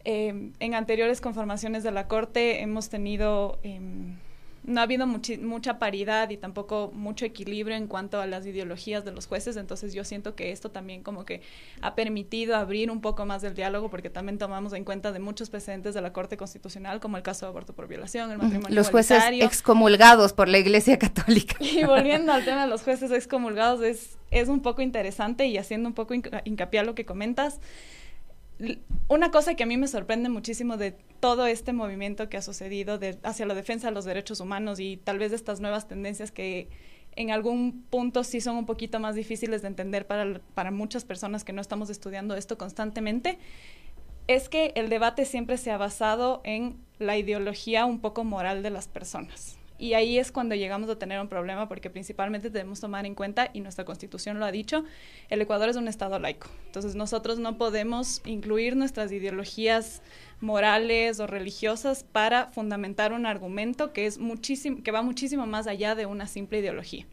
[0.06, 3.60] Eh, en anteriores conformaciones de la Corte hemos tenido...
[3.64, 3.80] Eh,
[4.64, 9.12] no ha habido mucha paridad y tampoco mucho equilibrio en cuanto a las ideologías de
[9.12, 11.42] los jueces, entonces yo siento que esto también como que
[11.82, 15.50] ha permitido abrir un poco más del diálogo porque también tomamos en cuenta de muchos
[15.50, 18.90] precedentes de la Corte Constitucional como el caso de aborto por violación, el matrimonio Los
[18.90, 21.56] jueces excomulgados por la Iglesia Católica.
[21.80, 25.88] Y volviendo al tema de los jueces excomulgados es, es un poco interesante y haciendo
[25.88, 27.60] un poco hincapié a lo que comentas,
[29.08, 33.00] una cosa que a mí me sorprende muchísimo de todo este movimiento que ha sucedido
[33.24, 36.70] hacia la defensa de los derechos humanos y tal vez de estas nuevas tendencias que
[37.16, 41.54] en algún punto sí son un poquito más difíciles de entender para muchas personas que
[41.54, 43.40] no estamos estudiando esto constantemente,
[44.28, 48.70] es que el debate siempre se ha basado en la ideología un poco moral de
[48.70, 49.58] las personas.
[49.80, 53.50] Y ahí es cuando llegamos a tener un problema porque principalmente debemos tomar en cuenta,
[53.54, 54.84] y nuestra constitución lo ha dicho,
[55.30, 56.48] el Ecuador es un Estado laico.
[56.66, 60.02] Entonces nosotros no podemos incluir nuestras ideologías
[60.42, 65.96] morales o religiosas para fundamentar un argumento que, es muchísimo, que va muchísimo más allá
[65.96, 67.06] de una simple ideología.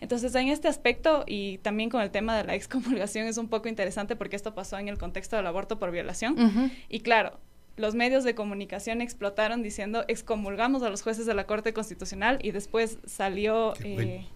[0.00, 3.68] Entonces, en este aspecto y también con el tema de la excomulgación es un poco
[3.68, 6.34] interesante porque esto pasó en el contexto del aborto por violación.
[6.34, 6.70] Uh -huh.
[6.88, 7.38] Y claro,
[7.78, 12.50] los medios de comunicación explotaron diciendo excomulgamos a los jueces de la Corte Constitucional y
[12.50, 14.26] después salió eh,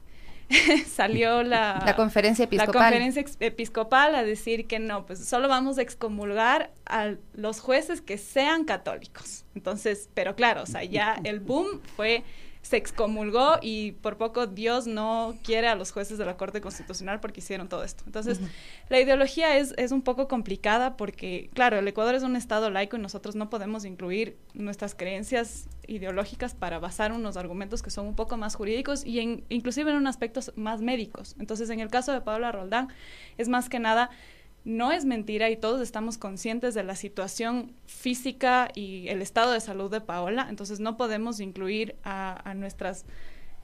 [0.87, 2.75] salió la, la conferencia episcopal.
[2.75, 8.01] La conferencia episcopal a decir que no, pues solo vamos a excomulgar a los jueces
[8.01, 9.45] que sean católicos.
[9.55, 12.23] Entonces, pero claro, o sea, ya el boom fue
[12.62, 17.18] se excomulgó y por poco Dios no quiere a los jueces de la Corte Constitucional
[17.20, 18.05] porque hicieron todo esto.
[18.07, 18.48] Entonces, uh -huh.
[18.88, 22.96] la ideología es, es un poco complicada porque, claro, el Ecuador es un Estado laico
[22.96, 28.14] y nosotros no podemos incluir nuestras creencias ideológicas para basar unos argumentos que son un
[28.14, 31.35] poco más jurídicos y en, inclusive en un aspectos más médicos.
[31.40, 32.88] Entonces, en el caso de Paula Roldán,
[33.38, 34.09] es más que nada
[34.64, 39.61] no es mentira y todos estamos conscientes de la situación física y el estado de
[39.61, 43.05] salud de Paola, entonces no podemos incluir a, nuestras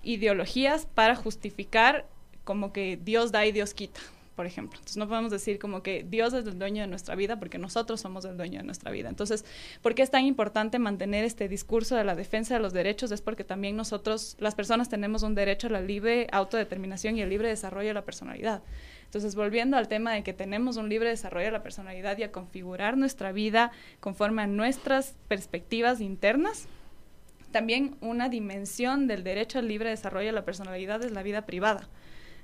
[0.02, 2.06] ideologías para justificar
[2.44, 4.00] como que Dios da y Dios quita,
[4.34, 4.78] por ejemplo.
[4.78, 8.00] Entonces no podemos decir como que Dios es el dueño de nuestra vida porque nosotros
[8.00, 9.08] somos el dueño de nuestra vida.
[9.08, 9.44] Entonces,
[9.82, 13.12] ¿por qué es tan importante mantener este discurso de la defensa de los derechos?
[13.12, 17.28] Es porque también nosotros, las personas, tenemos un derecho a la libre autodeterminación y el
[17.28, 18.62] libre desarrollo de la personalidad.
[19.08, 22.30] Entonces, volviendo al tema de que tenemos un libre desarrollo de la personalidad y a
[22.30, 26.68] configurar nuestra vida conforme a nuestras perspectivas internas,
[27.50, 31.88] también una dimensión del derecho al libre desarrollo de la personalidad es la vida privada.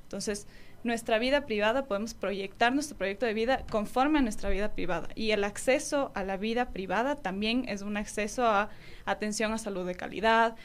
[0.05, 0.46] Entonces,
[0.85, 5.09] nuestra vida privada podemos proyectar nuestro proyecto de vida conforme a nuestra vida privada.
[5.14, 8.70] Y el acceso a la vida privada también es un acceso a
[9.05, 10.57] atención a salud de calidad,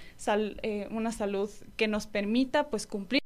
[0.61, 3.19] eh, una salud que nos permita pues cumplir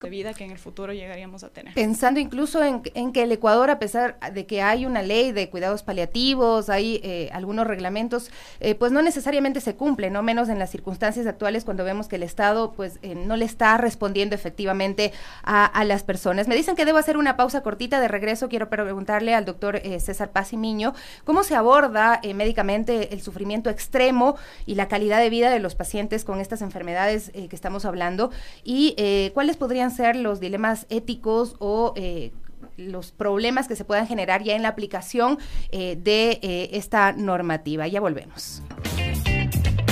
[0.00, 1.74] de vida que en el futuro llegaríamos a tener.
[1.74, 5.82] Pensando incluso en, que el Ecuador, a pesar de que hay una ley de cuidados
[5.82, 8.30] paliativos, hay eh, algunos reglamentos,
[8.60, 12.14] eh, pues no necesariamente se cumple, no menos en las circunstancias actuales cuando vemos que
[12.14, 16.46] el Estado pues eh, no le está respondiendo efectivamente a, las personas.
[16.46, 18.48] Me dicen que debo hacer una pausa cortita de regreso.
[18.48, 24.36] Quiero preguntarle al doctor César Paz y Miño cómo se aborda médicamente el sufrimiento extremo
[24.66, 28.30] y la calidad de vida de los pacientes con estas enfermedades que estamos hablando
[28.64, 28.94] y
[29.32, 32.32] cuáles podrían ser los dilemas éticos o eh,
[32.76, 35.38] los problemas que se puedan generar ya en la aplicación
[35.70, 37.86] eh, de eh, esta normativa.
[37.86, 38.62] Ya volvemos.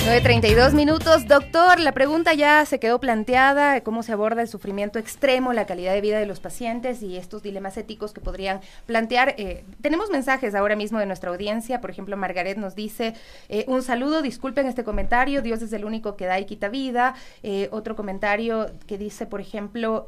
[0.07, 1.27] 9.32 minutos.
[1.27, 5.91] Doctor, la pregunta ya se quedó planteada, cómo se aborda el sufrimiento extremo, la calidad
[5.91, 9.35] de vida de los pacientes y estos dilemas éticos que podrían plantear.
[9.37, 13.15] Eh, tenemos mensajes ahora mismo de nuestra audiencia, por ejemplo, Margaret nos dice,
[13.49, 17.13] eh, un saludo, disculpen este comentario, Dios es el único que da y quita vida.
[17.43, 20.05] Eh, otro comentario que dice, por ejemplo,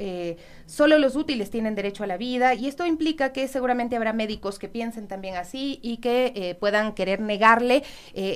[0.65, 4.59] solo los útiles tienen derecho a la vida y esto implica que seguramente habrá médicos
[4.59, 7.83] que piensen también así y que puedan querer negarle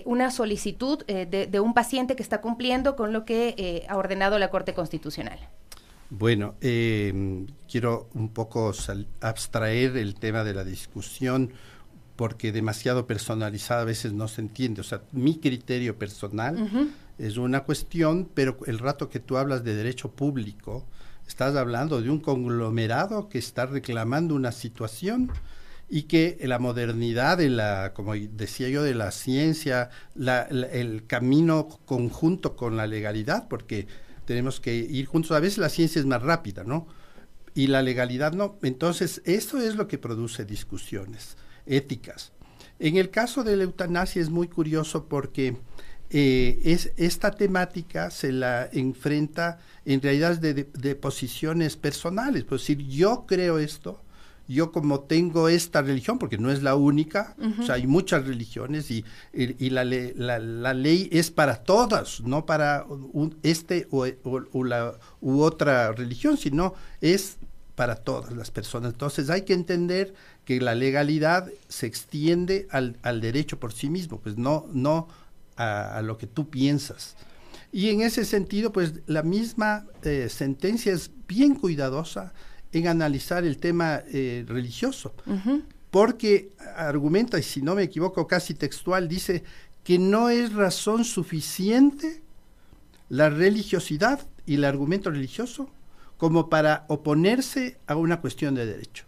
[0.03, 4.39] una solicitud de de un paciente que está cumpliendo con lo que eh, ha ordenado
[4.39, 5.39] la Corte Constitucional?
[6.09, 8.73] Bueno, eh, quiero un poco
[9.21, 11.53] abstraer el tema de la discusión
[12.15, 14.81] porque demasiado personalizada a veces no se entiende.
[14.81, 19.75] O sea, mi criterio personal es una cuestión, pero el rato que tú hablas de
[19.75, 20.85] derecho público,
[21.27, 25.31] estás hablando de un conglomerado que está reclamando una situación
[25.93, 32.55] y que la modernidad de la, como decía yo, de la ciencia, el camino conjunto
[32.55, 33.85] con la legalidad, porque
[34.25, 35.33] tenemos que ir juntos.
[35.33, 36.87] A veces la ciencia es más rápida, ¿no?
[37.53, 38.57] Y la legalidad no.
[38.63, 42.31] Entonces, eso es lo que produce discusiones éticas.
[42.79, 45.57] En el caso de la eutanasia es muy curioso porque
[46.09, 52.45] eh, es, esta temática se la enfrenta en realidad de, de, posiciones personales.
[52.45, 54.02] Pues decir, yo creo esto,
[54.47, 58.91] yo como tengo esta religión, porque no es la única, o sea, hay muchas religiones
[58.91, 59.05] y,
[59.69, 64.05] la, la, ley es para todas, no para un, este o,
[64.63, 67.37] la, u otra religión, sino es
[67.75, 68.93] para todas las personas.
[68.93, 70.13] Entonces hay que entender
[70.45, 75.07] que la legalidad se extiende al, al derecho por sí mismo, pues no, no
[75.55, 77.15] a, lo que tú piensas.
[77.71, 82.33] Y en ese sentido, pues la misma eh, sentencia es bien cuidadosa
[82.73, 85.13] en analizar el tema eh, religioso,
[85.91, 89.43] porque argumenta, y si no me equivoco casi textual, dice
[89.83, 92.21] que no es razón suficiente
[93.09, 95.69] la religiosidad y el argumento religioso
[96.17, 99.05] como para oponerse a una cuestión de derecho.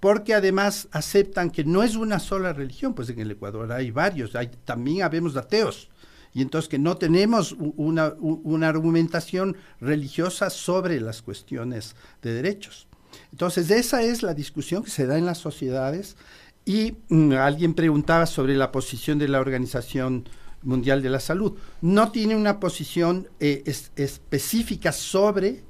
[0.00, 4.34] Porque además aceptan que no es una sola religión, pues en el Ecuador hay varios,
[4.34, 5.90] hay, también habemos ateos,
[6.32, 12.86] y entonces que no tenemos una, una argumentación religiosa sobre las cuestiones de derechos.
[13.32, 16.16] Entonces, esa es la discusión que se da en las sociedades
[16.64, 20.28] y mm, alguien preguntaba sobre la posición de la Organización
[20.62, 21.56] Mundial de la Salud.
[21.80, 23.64] No tiene una posición eh,
[23.96, 25.62] específica sobre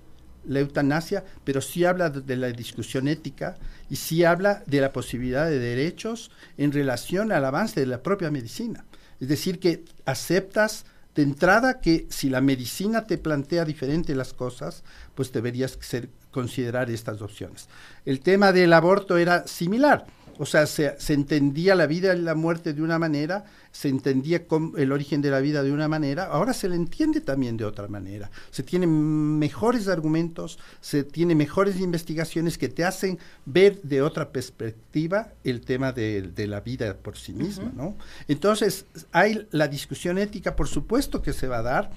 [0.44, 3.56] la eutanasia, pero sí habla de la discusión ética
[3.88, 8.30] y sí habla de la posibilidad de derechos en relación al avance de la propia
[8.30, 8.84] medicina.
[9.20, 14.82] Es decir, que aceptas de entrada que si la medicina te plantea diferente las cosas,
[15.14, 17.68] pues deberías ser considerar estas opciones.
[18.04, 20.06] El tema del aborto era similar,
[20.42, 24.46] o sea, se, entendía la vida y la muerte de una manera, se entendía
[24.78, 27.88] el origen de la vida de una manera, ahora se le entiende también de otra
[27.88, 28.30] manera.
[28.50, 35.28] Se tienen mejores argumentos, se tienen mejores investigaciones que te hacen ver de otra perspectiva
[35.44, 37.98] el tema de, la vida por sí misma, ¿no?
[38.26, 41.90] Entonces, hay la discusión ética, por supuesto que se va a dar,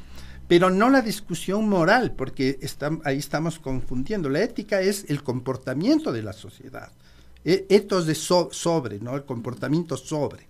[0.48, 2.60] pero no la discusión moral, porque
[3.04, 4.30] ahí estamos confundiendo.
[4.30, 6.92] La ética es el comportamiento de la sociedad.
[7.46, 9.16] e, etos de sobre, ¿no?
[9.16, 10.48] El comportamiento sobre.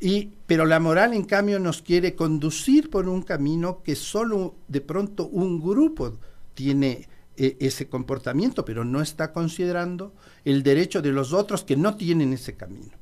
[0.00, 4.80] Y, pero la moral, en cambio, nos quiere conducir por un camino que solo de
[4.80, 6.18] pronto un grupo
[6.54, 10.12] tiene e, ese comportamiento, pero no está considerando
[10.44, 12.92] el derecho de los otros que no tienen ese camino.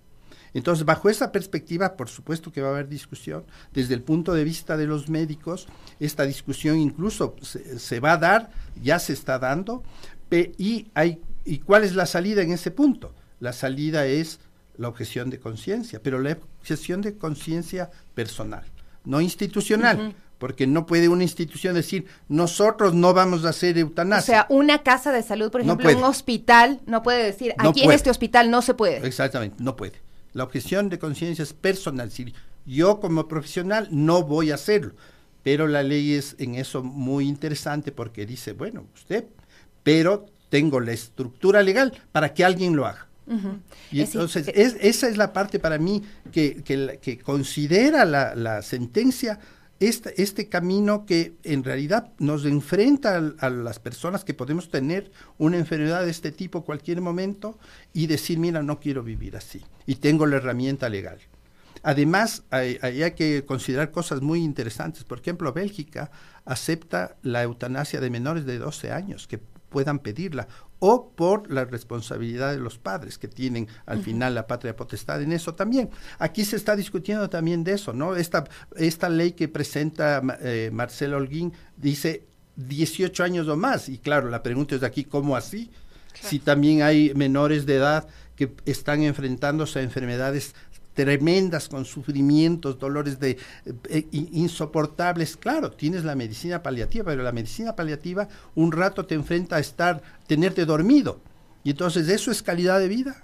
[0.57, 3.45] Entonces, bajo esa perspectiva, por supuesto que va a haber discusión.
[3.75, 5.69] Desde el punto de vista de los médicos,
[6.01, 8.51] esta discusión incluso se, va a dar,
[8.83, 9.83] ya se está dando,
[10.31, 13.13] y, hay, ¿y cuál es la salida en ese punto?
[13.39, 14.41] La salida es
[14.79, 18.65] la objeción de conciencia, pero la objeción de conciencia personal,
[19.05, 20.15] no institucional.
[20.39, 24.23] Porque no puede una institución decir, nosotros no vamos a hacer eutanasia.
[24.23, 27.93] O sea, una casa de salud, por ejemplo, un hospital, no puede decir, aquí en
[27.93, 29.07] este hospital no se puede.
[29.07, 30.06] Exactamente, no puede.
[30.37, 32.11] La objeción de conciencia es personal.
[32.11, 32.35] Si
[32.67, 34.93] yo como profesional no voy a hacerlo.
[35.43, 39.25] Pero la ley es en eso muy interesante porque dice, bueno, usted,
[39.83, 43.07] pero tengo la estructura legal para que alguien lo haga.
[43.91, 49.41] Y entonces, esa es la parte para mí que, que, considera la, la sentencia
[49.81, 55.59] este, este, camino que en realidad nos enfrenta a, las personas que podemos tener una
[55.59, 57.59] enfermedad de este tipo cualquier momento
[57.93, 61.19] y decir, mira, no quiero vivir así y tengo la herramienta legal.
[61.83, 65.05] Además, hay, hay, que considerar cosas muy interesantes.
[65.05, 66.11] Por ejemplo, Bélgica
[66.45, 72.53] acepta la eutanasia de menores de 12 años que puedan pedirla o por la responsabilidad
[72.53, 75.91] de los padres que tienen al final la patria potestad en eso también.
[76.19, 78.17] Aquí se está discutiendo también de eso, ¿no?
[78.17, 78.45] Esta,
[78.77, 84.43] esta ley que presenta eh, Marcelo Holguín dice 18 años o más y claro, la
[84.43, 85.71] pregunta es de aquí, ¿cómo así?
[86.21, 90.55] Si también hay menores de edad que están enfrentándose a enfermedades
[90.97, 93.39] tremendas con sufrimientos, dolores de
[93.89, 95.37] eh, insoportables.
[95.37, 100.03] Claro, tienes la medicina paliativa, pero la medicina paliativa un rato te enfrenta a estar,
[100.27, 101.21] tenerte dormido.
[101.63, 103.23] Y entonces eso es calidad de vida.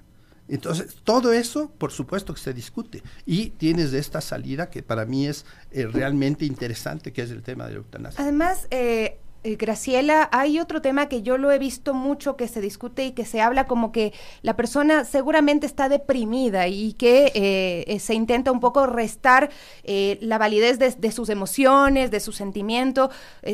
[0.49, 3.03] Entonces, todo eso, por supuesto que se discute.
[3.25, 7.65] Y tienes esta salida que para mí es eh, realmente interesante, que es el tema
[7.65, 8.23] de la eutanasia.
[8.23, 12.61] Además, eh, eh, Graciela, hay otro tema que yo lo he visto mucho que se
[12.61, 17.99] discute y que se habla como que la persona seguramente está deprimida y que eh,
[17.99, 19.51] se intenta un poco restar
[19.83, 23.11] eh, la validez de, sus emociones, de su sentimiento.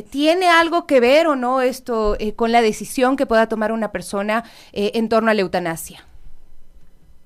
[0.09, 4.43] ¿Tiene algo que ver o no esto con la decisión que pueda tomar una persona
[4.73, 6.08] en torno a la eutanasia?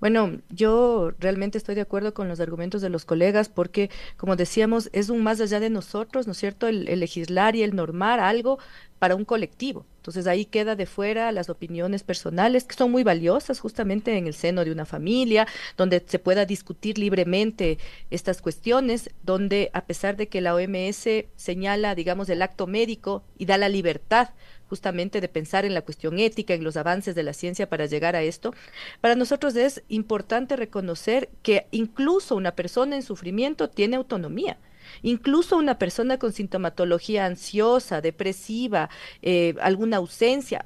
[0.04, 4.90] Bueno, yo realmente estoy de acuerdo con los argumentos de los colegas porque, como decíamos,
[4.92, 8.60] es un más allá de nosotros, ¿no es cierto?, el, legislar y el normar algo
[9.00, 9.86] para un colectivo.
[10.00, 14.34] Entonces ahí queda de fuera las opiniones personales que son muy valiosas justamente en el
[14.34, 17.78] seno de una familia, donde se pueda discutir libremente
[18.12, 23.46] estas cuestiones, donde a pesar de que la OMS señala, digamos, el acto médico y
[23.46, 24.32] da la libertad
[24.70, 28.16] justamente de pensar en la cuestión ética, en los avances de la ciencia para llegar
[28.16, 28.54] a esto,
[29.02, 34.58] para nosotros es importante reconocer que incluso una persona en sufrimiento tiene autonomía.
[35.02, 38.90] Incluso una persona con sintomatología ansiosa, depresiva,
[39.22, 40.66] eh, alguna ausencia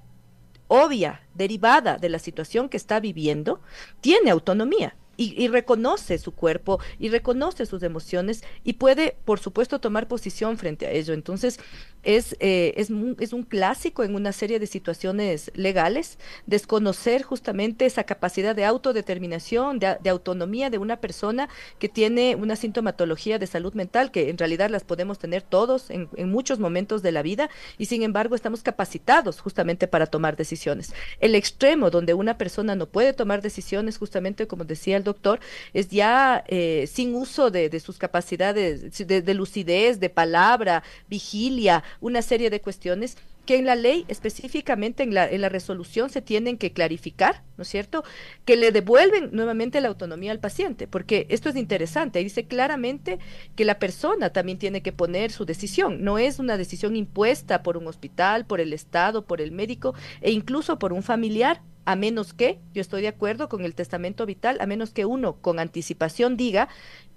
[0.67, 3.61] obvia, derivada de la situación que está viviendo,
[4.01, 10.07] tiene autonomía y, reconoce su cuerpo y reconoce sus emociones y puede, por supuesto, tomar
[10.07, 11.13] posición frente a ello.
[11.13, 11.59] Entonces,
[12.03, 18.03] es, eh, es, es, un clásico en una serie de situaciones legales, desconocer justamente esa
[18.03, 24.11] capacidad de autodeterminación, de, autonomía de una persona que tiene una sintomatología de salud mental,
[24.11, 27.85] que en realidad las podemos tener todos en, en muchos momentos de la vida, y
[27.85, 30.93] sin embargo estamos capacitados justamente para tomar decisiones.
[31.19, 35.39] El extremo donde una persona no puede tomar decisiones, justamente como decía el doctor,
[35.73, 42.49] es ya eh, sin uso de, sus capacidades de, lucidez, de palabra, vigilia, una serie
[42.49, 46.73] de cuestiones que en la ley, específicamente en la, en la resolución, se tienen que
[46.73, 48.03] clarificar, ¿no es cierto?
[48.43, 53.19] Que le devuelven nuevamente la autonomía al paciente, porque esto es interesante, dice claramente
[53.55, 57.77] que la persona también tiene que poner su decisión, no es una decisión impuesta por
[57.77, 62.33] un hospital, por el Estado, por el médico e incluso por un familiar, a menos
[62.33, 66.35] que, yo estoy de acuerdo con el testamento vital, a menos que uno con anticipación
[66.35, 66.67] diga,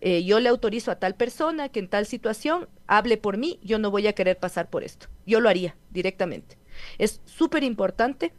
[0.01, 3.79] eh, yo le autorizo a tal persona que en tal situación hable por mí, yo
[3.79, 5.09] no voy a querer pasar por esto.
[5.27, 6.59] Yo lo haría directamente.
[6.99, 8.33] Es súper importante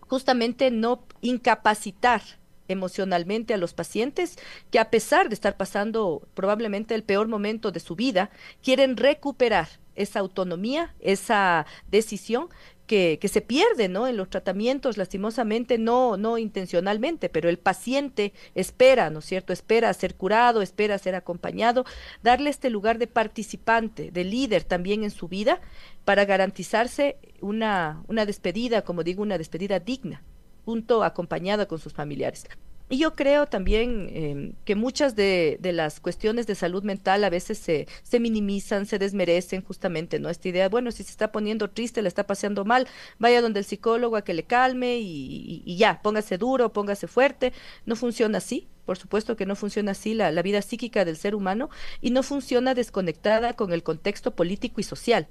[0.00, 2.22] justamente no incapacitar
[2.66, 4.36] emocionalmente a los pacientes
[4.70, 8.30] que a pesar de estar pasando probablemente el peor momento de su vida,
[8.62, 12.48] quieren recuperar esa autonomía, esa decisión
[12.90, 14.08] que, se pierde ¿no?
[14.08, 19.52] en los tratamientos, lastimosamente, no, no intencionalmente, pero el paciente espera, ¿no es cierto?
[19.52, 21.84] Espera ser curado, espera ser acompañado,
[22.24, 25.60] darle este lugar de participante, de líder también en su vida,
[26.04, 30.24] para garantizarse una, una despedida, como digo, una despedida digna
[30.64, 32.46] punto acompañada con sus familiares.
[32.92, 37.56] Y yo creo también em, que muchas de, las cuestiones de salud mental a veces
[37.56, 40.28] se, se, minimizan, se desmerecen justamente, ¿no?
[40.28, 42.88] Esta idea, bueno, si se está poniendo triste, le está paseando mal,
[43.20, 47.52] vaya donde el psicólogo a que le calme y, ya, póngase duro, póngase fuerte.
[47.86, 51.36] No funciona así, por supuesto que no funciona así la, la vida psíquica del ser
[51.36, 51.70] humano
[52.00, 55.28] y no funciona desconectada con el contexto político y social.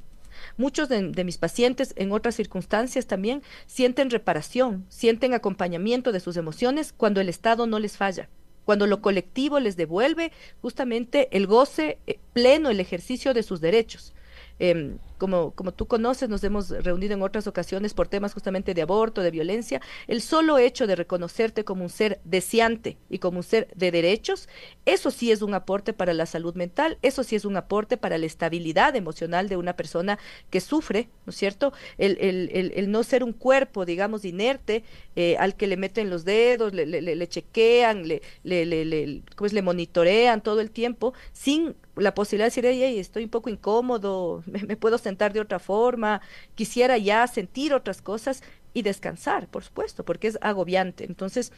[0.57, 6.93] Muchos de, mis pacientes en otras circunstancias también sienten reparación, sienten acompañamiento de sus emociones
[6.95, 8.29] cuando el Estado no les falla
[8.65, 10.31] cuando lo colectivo les devuelve
[10.61, 14.13] justamente el goce eh, pleno, el ejercicio de sus derechos.
[14.59, 18.81] Em, como, como tú conoces, nos hemos reunido en otras ocasiones por temas justamente de
[18.81, 23.43] aborto, de violencia, el solo hecho de reconocerte como un ser deseante y como un
[23.43, 24.49] ser de derechos,
[24.85, 28.17] eso sí es un aporte para la salud mental, eso sí es un aporte para
[28.17, 30.17] la estabilidad emocional de una persona
[30.49, 31.73] que sufre, ¿no es cierto?
[31.97, 34.83] El, el, el, no ser un cuerpo, digamos, inerte,
[35.15, 39.61] eh, al que le meten los dedos, le, le, le chequean, le, le, le, le
[39.61, 44.75] monitorean todo el tiempo, sin la posibilidad de decir, hey, estoy un poco incómodo, me,
[44.77, 46.21] puedo sentar de otra forma,
[46.55, 48.43] quisiera ya sentir otras cosas
[48.73, 51.05] y descansar, por supuesto, porque es agobiante.
[51.05, 51.51] Entonces,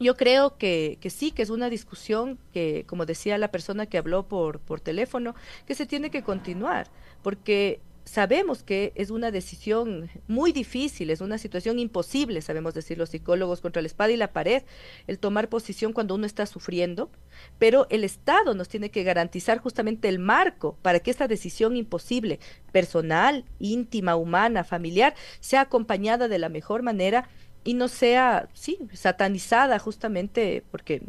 [0.00, 3.98] yo creo que, que, sí, que es una discusión que, como decía la persona que
[3.98, 5.34] habló por, por teléfono,
[5.66, 6.88] que se tiene que continuar,
[7.22, 13.10] porque sabemos que es una decisión muy difícil, es una situación imposible, sabemos decir los
[13.10, 14.62] psicólogos, contra la espada y la pared,
[15.06, 17.10] el tomar posición cuando uno está sufriendo,
[17.58, 22.40] pero el Estado nos tiene que garantizar justamente el marco para que esta decisión imposible,
[22.72, 27.28] personal, íntima, humana, familiar, sea acompañada de la mejor manera
[27.64, 31.02] y no sea, sí, satanizada justamente porque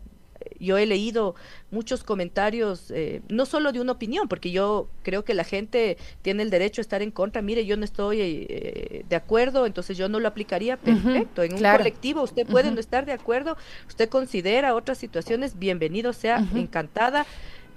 [0.59, 1.35] yo he leído
[1.71, 6.43] muchos comentarios, eh, no solo de una opinión, porque yo creo que la gente tiene
[6.43, 7.41] el derecho a estar en contra.
[7.41, 10.77] Mire, yo no estoy eh, de acuerdo, entonces yo no lo aplicaría.
[10.77, 11.43] Perfecto.
[11.43, 16.45] en un colectivo usted puede no estar de acuerdo, usted considera otras situaciones, bienvenido sea,
[16.55, 17.25] encantada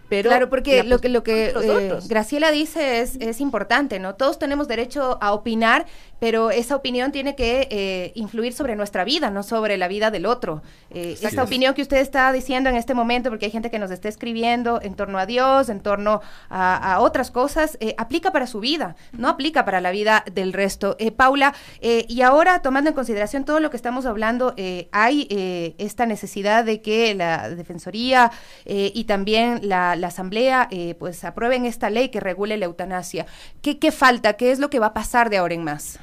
[0.08, 4.14] claro, porque lo que, lo que eh, Graciela dice es, es importante, ¿no?
[4.14, 5.86] Todos tenemos derecho a opinar,
[6.18, 10.26] pero esa opinión tiene que eh, influir sobre nuestra vida, no sobre la vida del
[10.26, 10.62] otro.
[10.90, 13.90] Eh, esta opinión que usted está diciendo en este momento, porque hay gente que nos
[13.90, 18.96] está escribiendo en torno a Dios, en torno a, otras cosas, aplica para su vida,
[19.12, 20.96] no aplica para la vida del resto.
[21.16, 24.54] Paula, y ahora tomando en consideración todo lo que estamos hablando,
[24.92, 28.30] hay esta necesidad de que la Defensoría
[28.64, 29.60] y también
[29.96, 33.26] la la Asamblea eh, pues aprueben esta ley que regule la eutanasia.
[33.60, 34.34] ¿Qué, ¿Qué falta?
[34.34, 35.98] ¿Qué es lo que va a pasar de ahora en más?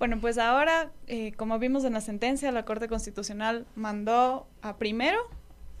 [0.00, 5.18] Bueno, pues ahora, eh, como vimos en la sentencia, la Corte Constitucional mandó a primero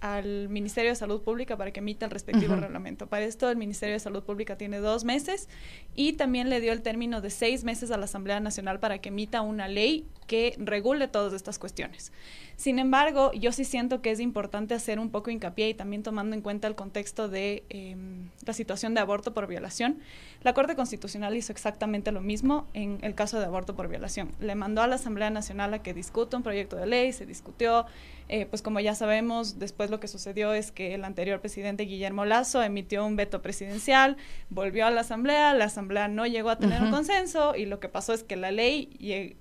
[0.04, 3.06] al Ministerio de Salud Pública para que emita el respectivo reglamento.
[3.06, 5.48] Para esto el Ministerio de Salud Pública tiene dos meses
[5.94, 9.08] y también le dio el término de seis meses a la Asamblea Nacional para que
[9.08, 12.12] emita una ley que regule todas estas cuestiones.
[12.56, 16.36] Sin embargo, yo sí siento que es importante hacer un poco hincapié y también tomando
[16.36, 19.98] en cuenta el contexto de em, la situación de aborto por violación.
[20.42, 24.30] La Corte Constitucional hizo exactamente lo mismo en el caso de aborto por violación.
[24.40, 27.86] Le mandó a la Asamblea Nacional a que discuta un proyecto de ley, se discutió,
[28.28, 32.24] eh, pues como ya sabemos, después lo que sucedió es que el anterior presidente Guillermo
[32.24, 34.16] Lazo emitió un veto presidencial,
[34.50, 37.88] volvió a la Asamblea, la Asamblea no llegó a tener un consenso y lo que
[37.88, 39.34] pasó es que la ley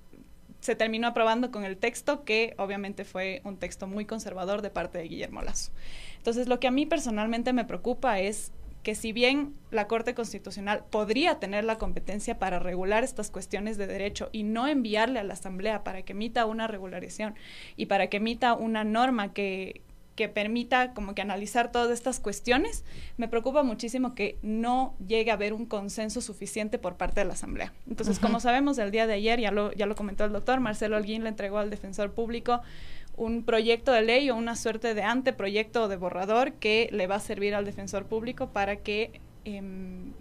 [0.63, 4.97] se terminó aprobando con el texto que obviamente fue un texto muy conservador de parte
[4.97, 5.73] de Guillermo Lazo.
[6.15, 10.85] Entonces, lo que a mí personalmente me preocupa es que si bien la Corte Constitucional
[10.89, 15.33] podría tener la competencia para regular estas cuestiones de derecho y no enviarle a la
[15.33, 17.35] Asamblea para que emita una regularización
[17.75, 19.81] y para que emita una norma que,
[20.15, 22.83] que permita como que analizar todas estas cuestiones,
[23.17, 27.33] me preocupa muchísimo que no llegue a haber un consenso suficiente por parte de la
[27.33, 27.73] Asamblea.
[27.89, 30.97] Entonces, como sabemos, el día de ayer, ya lo, ya lo comentó el doctor, Marcelo
[30.97, 32.61] Holguín le entregó al defensor público
[33.15, 37.19] un proyecto de ley o una suerte de anteproyecto de borrador que le va a
[37.19, 40.13] servir al defensor público para que em,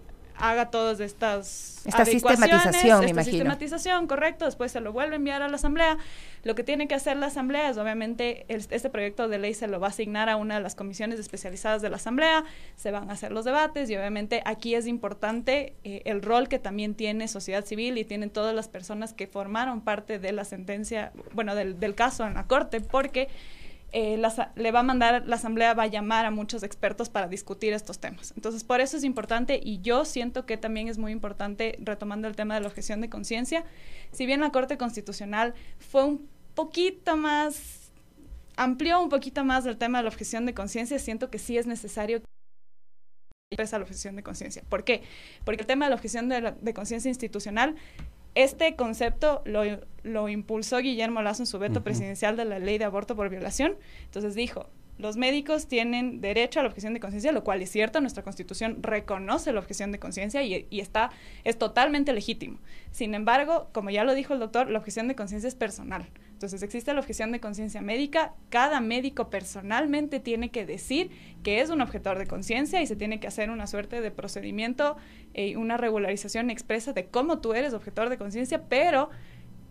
[0.42, 5.48] haga todas estas esta sistematización, esta sistematización, correcto, después se lo vuelve a enviar a
[5.48, 5.98] la asamblea.
[6.42, 9.78] Lo que tiene que hacer la asamblea es obviamente este proyecto de ley se lo
[9.78, 13.12] va a asignar a una de las comisiones especializadas de la asamblea, se van a
[13.12, 17.64] hacer los debates y obviamente aquí es importante eh, el rol que también tiene sociedad
[17.64, 21.94] civil y tienen todas las personas que formaron parte de la sentencia, bueno, del, del
[21.94, 23.28] caso en la corte, porque
[23.92, 24.20] eh,
[24.56, 27.98] le va a mandar, la Asamblea va a llamar a muchos expertos para discutir estos
[27.98, 28.32] temas.
[28.36, 32.34] Entonces, por eso es importante y yo siento que también es muy importante, retomando el
[32.34, 33.64] tema de la objeción de conciencia,
[34.10, 37.92] si bien la Corte Constitucional fue un poquito más,
[38.56, 41.66] amplió un poquito más el tema de la objeción de conciencia, siento que sí es
[41.66, 42.22] necesario
[43.56, 44.62] que la objeción de conciencia.
[44.68, 45.02] ¿Por qué?
[45.44, 47.76] Porque el tema de la objeción de, de conciencia institucional
[48.34, 49.62] este concepto lo,
[50.02, 53.76] lo impulsó Guillermo Lazo en su veto presidencial de la ley de aborto por violación.
[54.04, 54.68] Entonces dijo,
[54.98, 58.82] los médicos tienen derecho a la objeción de conciencia, lo cual es cierto, nuestra constitución
[58.82, 61.10] reconoce la objeción de conciencia y, está,
[61.44, 62.58] es totalmente legítimo.
[62.90, 66.08] Sin embargo, como ya lo dijo el doctor, la objeción de conciencia es personal.
[66.42, 71.12] Entonces existe la objeción de conciencia médica, cada médico personalmente tiene que decir
[71.44, 74.96] que es un objetor de conciencia y se tiene que hacer una suerte de procedimiento
[75.34, 79.08] y una regularización expresa de cómo tú eres objetor de conciencia, pero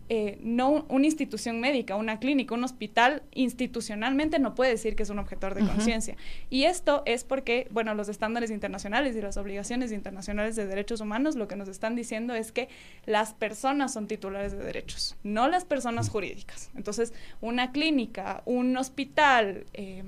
[0.08, 5.10] eh, no una institución médica, una clínica, un hospital institucionalmente no puede decir que es
[5.10, 6.16] un objetor de conciencia.
[6.50, 11.36] Y esto es porque, bueno, los estándares internacionales y las obligaciones internacionales de derechos humanos
[11.36, 12.68] lo que nos están diciendo es que
[13.06, 16.70] las personas son titulares de derechos, no las personas jurídicas.
[16.74, 20.02] Entonces, una clínica, un hospital, eh,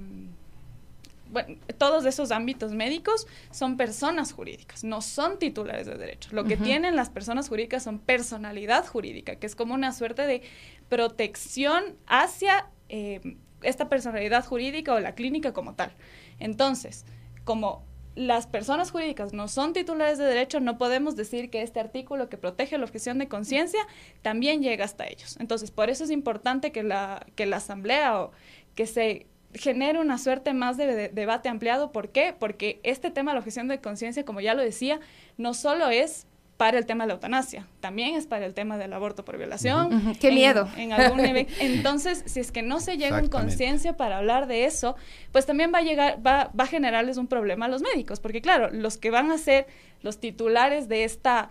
[1.35, 6.32] bueno, todos esos ámbitos médicos son personas jurídicas, no son titulares de derechos.
[6.32, 10.43] Lo que tienen las personas jurídicas son personalidad jurídica, que es como una suerte de
[10.89, 15.93] protección hacia eh, esta personalidad jurídica o la clínica como tal.
[16.39, 17.05] Entonces,
[17.45, 22.28] como las personas jurídicas no son titulares de derecho, no podemos decir que este artículo
[22.28, 23.80] que protege la objeción de conciencia
[24.22, 25.37] también llega hasta ellos.
[25.41, 28.30] Entonces, por eso es importante que la, que la asamblea o
[28.76, 31.92] que se genera una suerte más de, debate ampliado.
[31.92, 32.34] ¿Por qué?
[32.38, 35.00] Porque este tema de la objeción de conciencia, como ya lo decía,
[35.36, 36.26] no solo es
[36.57, 40.14] para el tema de la eutanasia, también es para el tema del aborto por violación.
[40.20, 40.68] ¡Qué miedo!
[40.76, 41.20] En algún
[41.61, 44.94] Entonces, si es que no se llega en conciencia para hablar de eso,
[45.32, 48.40] pues también va a llegar, va, va a generarles un problema a los médicos, porque
[48.40, 49.66] claro, los que van a ser
[50.00, 51.50] los titulares de esta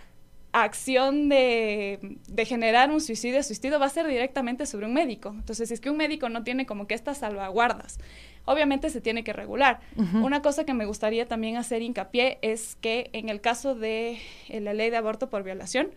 [0.53, 5.29] acción de, generar un suicidio suicidio va a ser directamente sobre un médico.
[5.29, 7.99] Entonces, si es que un médico no tiene como que estas salvaguardas,
[8.45, 9.81] obviamente se tiene que regular.
[10.13, 14.73] Una cosa que me gustaría también hacer hincapié es que en el caso de la
[14.73, 15.89] ley de aborto por violación,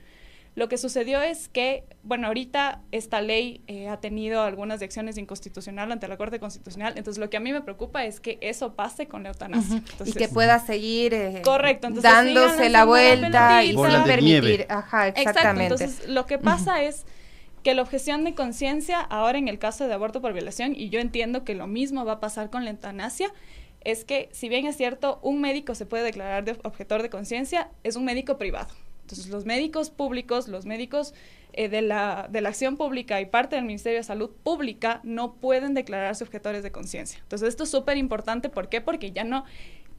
[0.57, 5.93] lo que sucedió es que, bueno, ahorita esta ley eh, ha tenido algunas acciones inconstitucional
[5.93, 9.07] ante la Corte Constitucional, entonces lo que a mí me preocupa es que eso pase
[9.07, 9.83] con la eutanasia.
[10.03, 14.67] y que pueda seguir eh, correcto, dándose la vuelta y sin permitir.
[14.71, 15.75] Ajá, exactamente.
[15.75, 17.05] Exacto, entonces lo que pasa es
[17.63, 21.01] que la objeción de conciencia, ahora en el caso de aborto por violación, y yo
[21.01, 23.31] entiendo que lo mismo va a pasar con la eutanasia,
[23.83, 27.69] es que si bien es cierto, un médico se puede declarar de objetor de conciencia,
[27.85, 28.69] es un médico privado.
[29.07, 31.15] Entonces, los médicos públicos, los médicos
[31.53, 35.35] eh, de, la, de la acción pública y parte del Ministerio de Salud Pública no
[35.35, 37.21] pueden declararse objetores de conciencia.
[37.23, 38.49] Entonces, esto es súper importante.
[38.49, 38.81] ¿Por qué?
[38.81, 39.45] Porque ya no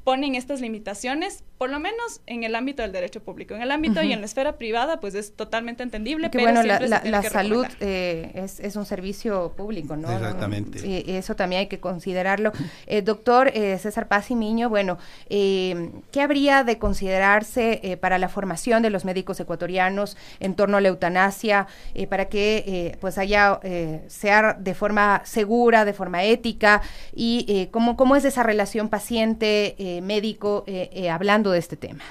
[0.08, 3.56] ponen estas limitaciones, por lo menos en el ámbito del derecho público.
[3.56, 6.30] En el ámbito y en la esfera privada, pues es totalmente entendible.
[6.30, 10.10] pero bueno, la, la, salud eh, es, es, un servicio público, ¿no?
[10.10, 10.88] Exactamente.
[10.88, 12.54] Y eso también hay que considerarlo.
[12.86, 14.98] Eh, doctor eh, César Paz y Miño, bueno,
[15.28, 20.88] ¿qué habría de considerarse para la formación de los médicos ecuatorianos en torno a la
[20.88, 21.68] eutanasia,
[22.08, 23.60] para que pues haya,
[24.08, 26.82] sea de forma segura, de forma ética,
[27.14, 32.04] y cómo, cómo es esa relación paciente médico eh, eh, hablando de este tema.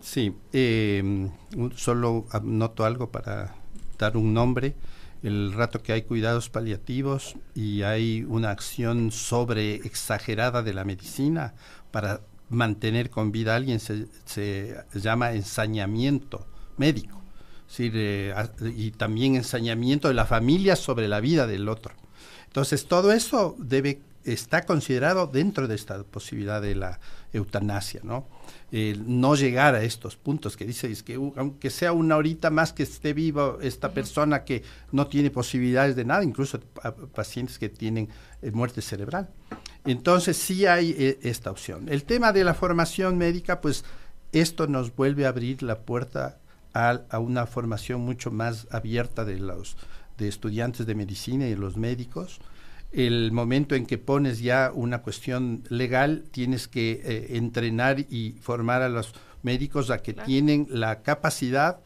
[0.00, 1.28] Sí, eh,
[1.76, 3.54] solo noto algo para
[3.98, 4.74] dar un nombre.
[5.22, 11.54] El rato que hay cuidados paliativos y hay una acción sobre exagerada de la medicina
[11.90, 16.46] para mantener con vida a alguien se, llama ensañamiento
[16.78, 17.20] médico.
[17.78, 21.92] y también ensañamiento de la familia sobre la vida del otro.
[22.50, 27.00] Entonces, todo eso debe está considerado dentro de esta posibilidad de la
[27.32, 28.26] eutanasia, ¿no?
[28.72, 32.84] no llegar a estos puntos que dice es que aunque sea una horita más que
[32.84, 34.62] esté vivo esta persona que
[34.92, 36.60] no tiene posibilidades de nada, incluso
[37.12, 38.08] pacientes que tienen
[38.42, 39.28] eh, muerte cerebral.
[39.84, 41.88] Entonces sí hay eh, esta opción.
[41.88, 43.84] El tema de la formación médica, pues
[44.32, 46.38] esto nos vuelve a abrir la puerta
[46.72, 49.76] a, a una formación mucho más abierta de los
[50.16, 52.40] de estudiantes de medicina y de los médicos
[52.92, 58.82] el momento en que pones ya una cuestión legal, tienes que eh, entrenar y formar
[58.82, 61.80] a los médicos a que tienen la capacidad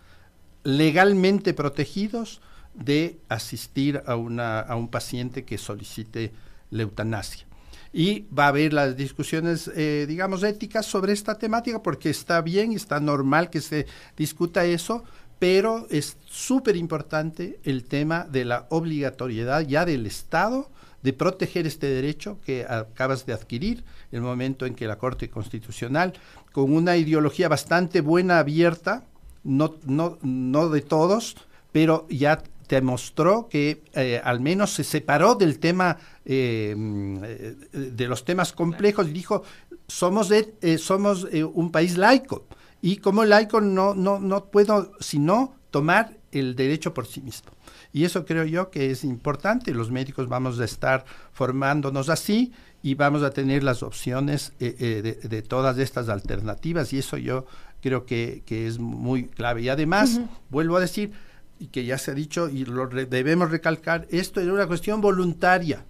[0.62, 2.40] legalmente protegidos
[2.74, 6.32] de asistir a, una, a un paciente que solicite
[6.70, 7.46] la eutanasia.
[7.92, 12.72] Y va a haber las discusiones, eh, digamos, éticas sobre esta temática, porque está bien,
[12.72, 13.86] está normal que se
[14.16, 15.04] discuta eso,
[15.38, 20.70] pero es súper importante el tema de la obligatoriedad ya del Estado
[21.04, 26.14] de proteger este derecho que acabas de adquirir, el momento en que la Corte Constitucional,
[26.50, 29.04] con una ideología bastante buena, abierta,
[29.42, 31.36] no, no, no de todos,
[31.72, 36.74] pero ya te mostró que eh, al menos se separó del tema, eh,
[37.70, 39.42] de los temas complejos y dijo,
[39.86, 42.46] somos, de, eh, somos un país laico.
[42.80, 47.52] Y como laico no, no, no puedo sino tomar el derecho por sí mismo.
[47.92, 49.72] Y eso creo yo que es importante.
[49.72, 55.28] Los médicos vamos a estar formándonos así y vamos a tener las opciones eh, eh,
[55.28, 57.46] de, todas estas alternativas y eso yo
[57.80, 59.62] creo que, es muy clave.
[59.62, 60.20] Y además,
[60.50, 61.12] vuelvo a decir,
[61.58, 65.84] y que ya se ha dicho y lo debemos recalcar, esto es una cuestión voluntaria.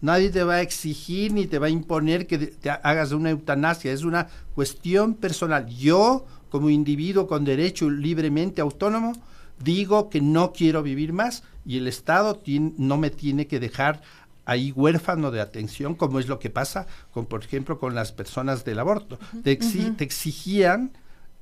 [0.00, 3.92] Nadie te va a exigir ni te va a imponer que te hagas una eutanasia,
[3.92, 5.66] es una cuestión personal.
[5.68, 9.12] Yo, como individuo con derecho libremente autónomo,
[9.60, 12.42] digo que no quiero vivir más y el Estado
[12.76, 14.02] no me tiene que dejar
[14.46, 18.64] ahí huérfano de atención, como es lo que pasa con, por ejemplo, con las personas
[18.64, 19.18] del aborto.
[19.44, 20.92] te, exigían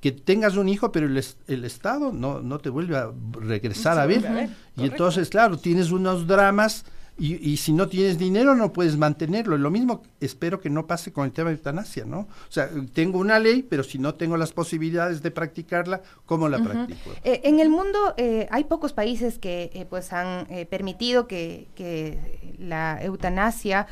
[0.01, 3.11] que tengas un hijo, pero el, el Estado no, no te vuelve a
[3.41, 4.51] regresar a ver.
[4.77, 6.85] Y entonces, claro, tienes unos dramas
[7.19, 9.59] y, y, si no tienes dinero no puedes mantenerlo.
[9.59, 12.21] Lo mismo espero que no pase con el tema de eutanasia, ¿no?
[12.21, 16.59] O sea, tengo una ley, pero si no tengo las posibilidades de practicarla, ¿cómo la
[16.63, 17.11] practico?
[17.25, 22.57] Eh, en el mundo eh, hay pocos países que eh, pues han permitido que, que,
[22.59, 23.87] la eutanasia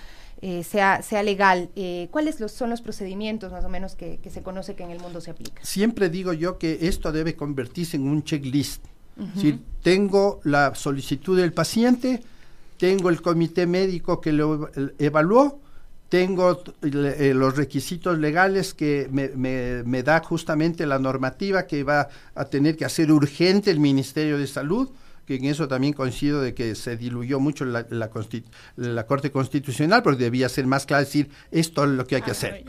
[0.63, 1.71] sea, sea legal.
[2.11, 5.01] ¿Cuáles los, son los procedimientos más o menos que, que, se conoce que en el
[5.01, 5.65] mundo se aplica?
[5.65, 8.85] Siempre digo yo que esto debe convertirse en un checklist.
[9.41, 12.23] Si tengo la solicitud del paciente,
[12.77, 15.61] tengo el comité médico que lo evaluó,
[16.09, 22.77] tengo eh, los requisitos legales que me, da justamente la normativa que va a tener
[22.77, 24.91] que hacer urgente el Ministerio de Salud,
[25.27, 30.25] que en eso también coincido de que se diluyó mucho la, la, Corte Constitucional, porque
[30.25, 32.65] debía ser más claro decir esto es lo que hay que ah, hacer.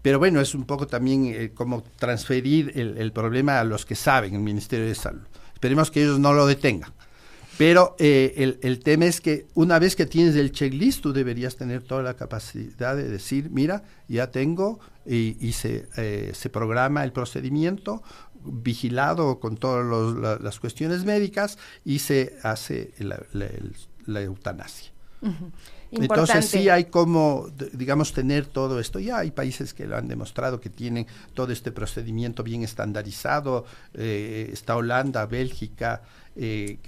[0.00, 3.94] Pero bueno, es un poco también eh, como transferir el, el problema a los que
[3.94, 5.22] saben, el Ministerio de Salud.
[5.52, 6.92] Esperemos que ellos no lo detengan.
[7.58, 11.82] Pero eh, el, tema es que una vez que tienes el checklist, tú deberías tener
[11.82, 18.02] toda la capacidad de decir, mira, ya tengo y, se, eh, se, programa el procedimiento
[18.44, 24.90] vigilado con todas las cuestiones médicas y se hace la, eutanasia.
[25.92, 28.98] Entonces sí hay como, digamos, tener todo esto.
[28.98, 33.66] Ya hay países que lo han demostrado que tienen todo este procedimiento bien estandarizado.
[33.94, 36.02] Eh, está Holanda, Bélgica,
[36.34, 36.78] eh,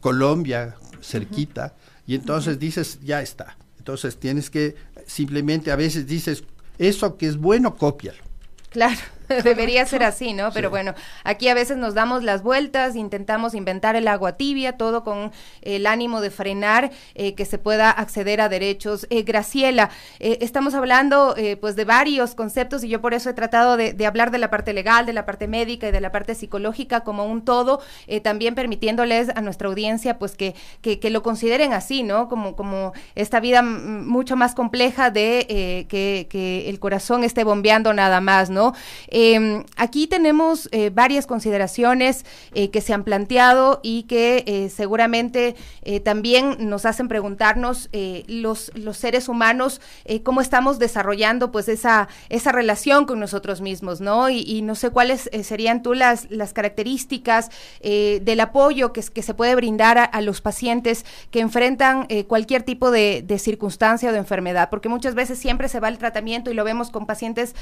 [0.00, 1.74] Colombia cerquita,
[2.06, 3.56] y entonces dices, ya está.
[3.78, 4.76] Entonces tienes que
[5.06, 6.44] simplemente a veces dices,
[6.78, 8.22] eso que es bueno, cópialo.
[8.70, 9.00] Claro.
[9.44, 10.50] Debería ser así, ¿no?
[10.52, 15.02] Pero bueno, aquí a veces nos damos las vueltas, intentamos inventar el agua tibia, todo
[15.02, 19.06] con el ánimo de frenar eh, que se pueda acceder a derechos.
[19.10, 23.76] Eh, Graciela, eh, estamos hablando pues de varios conceptos y yo por eso he tratado
[23.76, 27.00] de, hablar de la parte legal, de la parte médica y de la parte psicológica
[27.00, 27.80] como un todo,
[28.22, 32.28] también permitiéndoles a nuestra audiencia pues que, que, lo consideren así, ¿no?
[32.28, 38.20] Como, como esta vida mucho más compleja de que, que el corazón esté bombeando nada
[38.20, 38.74] más, ¿no?
[39.18, 45.56] Em, aquí tenemos eh, varias consideraciones eh, que se han planteado y que eh, seguramente
[46.02, 47.88] también nos hacen preguntarnos
[48.26, 49.80] los, los seres humanos
[50.24, 54.28] cómo estamos desarrollando pues esa, esa relación con nosotros mismos, ¿no?
[54.28, 57.50] Y, no sé cuáles serían tú las, las características
[57.80, 63.22] del apoyo que, que, se puede brindar a, los pacientes que enfrentan cualquier tipo de,
[63.24, 66.64] de, circunstancia o de enfermedad, porque muchas veces siempre se va el tratamiento y lo
[66.64, 67.54] vemos con pacientes,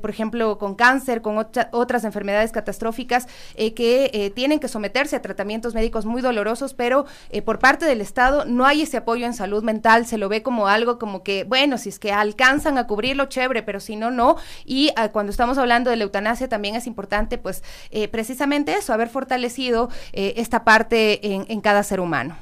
[0.00, 3.26] por ejemplo, con cáncer, con otras enfermedades catastróficas
[3.56, 7.84] eh, que eh, tienen que someterse a tratamientos médicos muy dolorosos, pero eh, por parte
[7.84, 11.22] del Estado no hay ese apoyo en salud mental, se lo ve como algo como
[11.22, 14.36] que, bueno, si es que alcanzan a cubrirlo, chévere, pero si no, no.
[14.64, 17.62] Y ah, cuando estamos hablando de la eutanasia también es importante, pues,
[18.10, 22.36] precisamente eso, haber fortalecido esta parte en cada ser humano.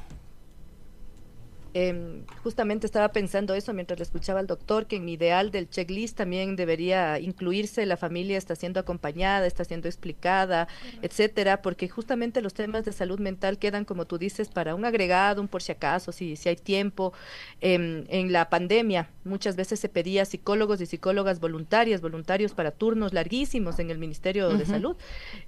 [1.73, 5.69] Eh, justamente estaba pensando eso mientras le escuchaba al doctor, que en mi ideal del
[5.69, 10.67] checklist también debería incluirse la familia está siendo acompañada, está siendo explicada,
[11.01, 15.41] etcétera, porque justamente los temas de salud mental quedan, como tú dices, para un agregado,
[15.41, 17.13] un por si acaso, si, si hay tiempo.
[17.61, 23.13] Eh, en la pandemia muchas veces se pedía psicólogos y psicólogas voluntarias, voluntarios para turnos
[23.13, 24.95] larguísimos en el Ministerio de Salud.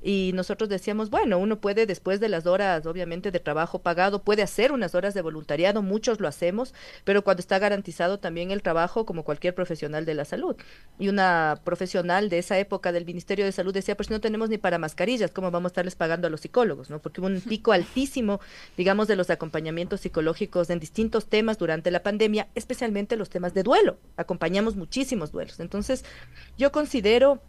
[0.01, 4.41] Y nosotros decíamos, bueno, uno puede después de las horas, obviamente, de trabajo pagado, puede
[4.41, 5.81] hacer unas horas de voluntariado,
[6.19, 10.55] lo hacemos, pero cuando está garantizado también el trabajo como cualquier profesional de la salud.
[10.99, 14.57] Y una profesional de esa época del Ministerio de Salud decía, pues no tenemos ni
[14.57, 16.89] para mascarillas, ¿cómo vamos a estarles pagando a los psicólogos?
[16.89, 16.99] ¿no?
[16.99, 18.39] Porque hubo un pico altísimo,
[18.77, 23.63] digamos, de los acompañamientos psicológicos en distintos temas durante la pandemia, especialmente los temas de
[23.63, 23.97] duelo.
[24.17, 25.59] Acompañamos muchísimos duelos.
[25.59, 26.05] Entonces,
[26.57, 27.41] yo considero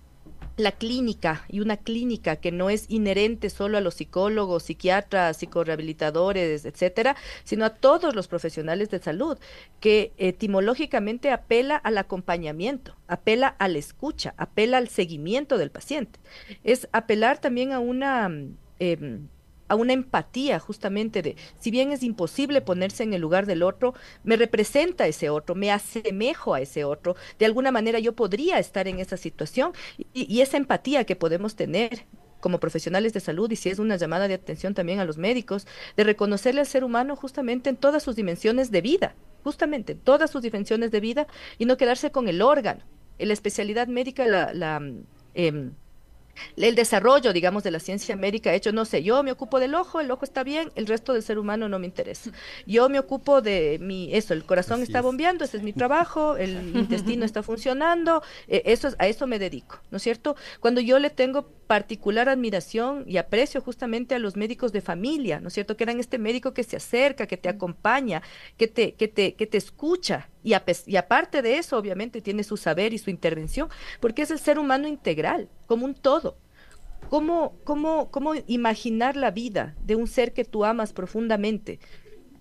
[0.57, 6.64] la clínica y una clínica que no es inherente solo a los psicólogos, psiquiatras, psicorehabilitadores,
[6.64, 9.39] etcétera, sino a todos los profesionales de salud,
[9.81, 16.20] que etimológicamente apela al acompañamiento, apela a la escucha, apela al seguimiento del paciente.
[16.62, 18.31] Es apelar también a una
[18.79, 19.29] em,
[19.69, 23.95] a una empatía justamente de, si bien es imposible ponerse en el lugar del otro,
[24.23, 28.89] me representa ese otro, me asemejo a ese otro, de alguna manera yo podría estar
[28.89, 29.73] en esa situación
[30.12, 32.05] y, esa empatía que podemos tener
[32.41, 35.67] como profesionales de salud y si es una llamada de atención también a los médicos,
[35.97, 40.31] de reconocerle al ser humano justamente en todas sus dimensiones de vida, justamente en todas
[40.31, 42.83] sus dimensiones de vida y no quedarse con el órgano.
[43.17, 44.83] En la especialidad médica, la, la
[45.35, 45.71] eh,
[46.57, 50.01] el desarrollo, digamos, de la ciencia médica hecho, no sé, yo me ocupo del ojo,
[50.01, 52.30] el ojo está bien, el resto del ser humano no me interesa.
[52.66, 56.76] Yo me ocupo de mi, eso, el corazón está bombeando, ese es mi trabajo, el
[56.76, 60.37] intestino está funcionando, eh, eso es, a eso me dedico, ¿no es cierto?
[60.61, 65.49] Cuando yo le tengo particular admiración y aprecio justamente a los médicos de familia, ¿no
[65.49, 65.76] es cierto?
[65.76, 68.22] Que eran este médico que se acerca, que te acompaña,
[68.57, 70.55] que te, que te, que te escucha, y,
[70.86, 73.68] y, aparte de eso, obviamente, tiene su saber y su intervención,
[73.99, 76.36] porque es el ser humano integral, como un todo.
[77.09, 81.80] ¿Cómo, cómo, cómo imaginar la vida de un ser que tú amas profundamente,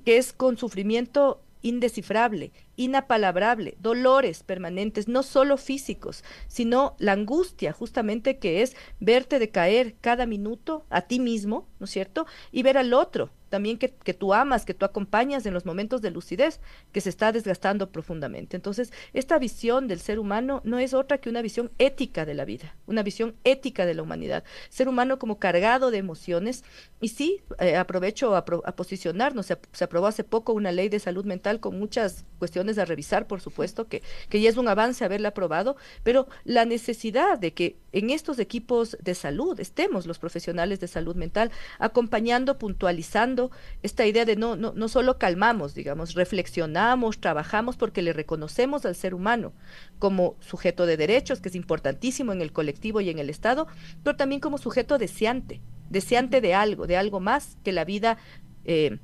[0.05, 8.37] que es con sufrimiento indescifrable, inapalabrable, dolores permanentes, no solo físicos, sino la angustia justamente
[8.39, 12.25] que es verte decaer cada minuto a ti mismo, ¿no es cierto?
[12.51, 16.01] Y ver al otro también que, que, tú amas, que tú acompañas en los momentos
[16.01, 16.59] de lucidez,
[16.91, 18.55] que se está desgastando profundamente.
[18.55, 22.45] Entonces, esta visión del ser humano no es otra que una visión ética de la
[22.45, 24.43] vida, una visión ética de la humanidad.
[24.69, 26.63] Ser humano como cargado de emociones.
[26.99, 31.23] Y sí, eh, aprovecho a, posicionarnos, se, se, aprobó hace poco una ley de salud
[31.23, 35.29] mental con muchas cuestiones a revisar, por supuesto, que, que ya es un avance haberla
[35.29, 40.87] aprobado, pero la necesidad de que en estos equipos de salud estemos los profesionales de
[40.87, 43.51] salud mental acompañando, puntualizando,
[43.83, 48.95] esta idea de no, no, no solo calmamos, digamos, reflexionamos, trabajamos porque le reconocemos al
[48.95, 49.53] ser humano
[49.99, 53.67] como sujeto de derechos, que es importantísimo en el colectivo y en el Estado,
[54.03, 58.17] pero también como sujeto deseante, deseante de algo, de algo más que la vida
[58.65, 58.97] eh,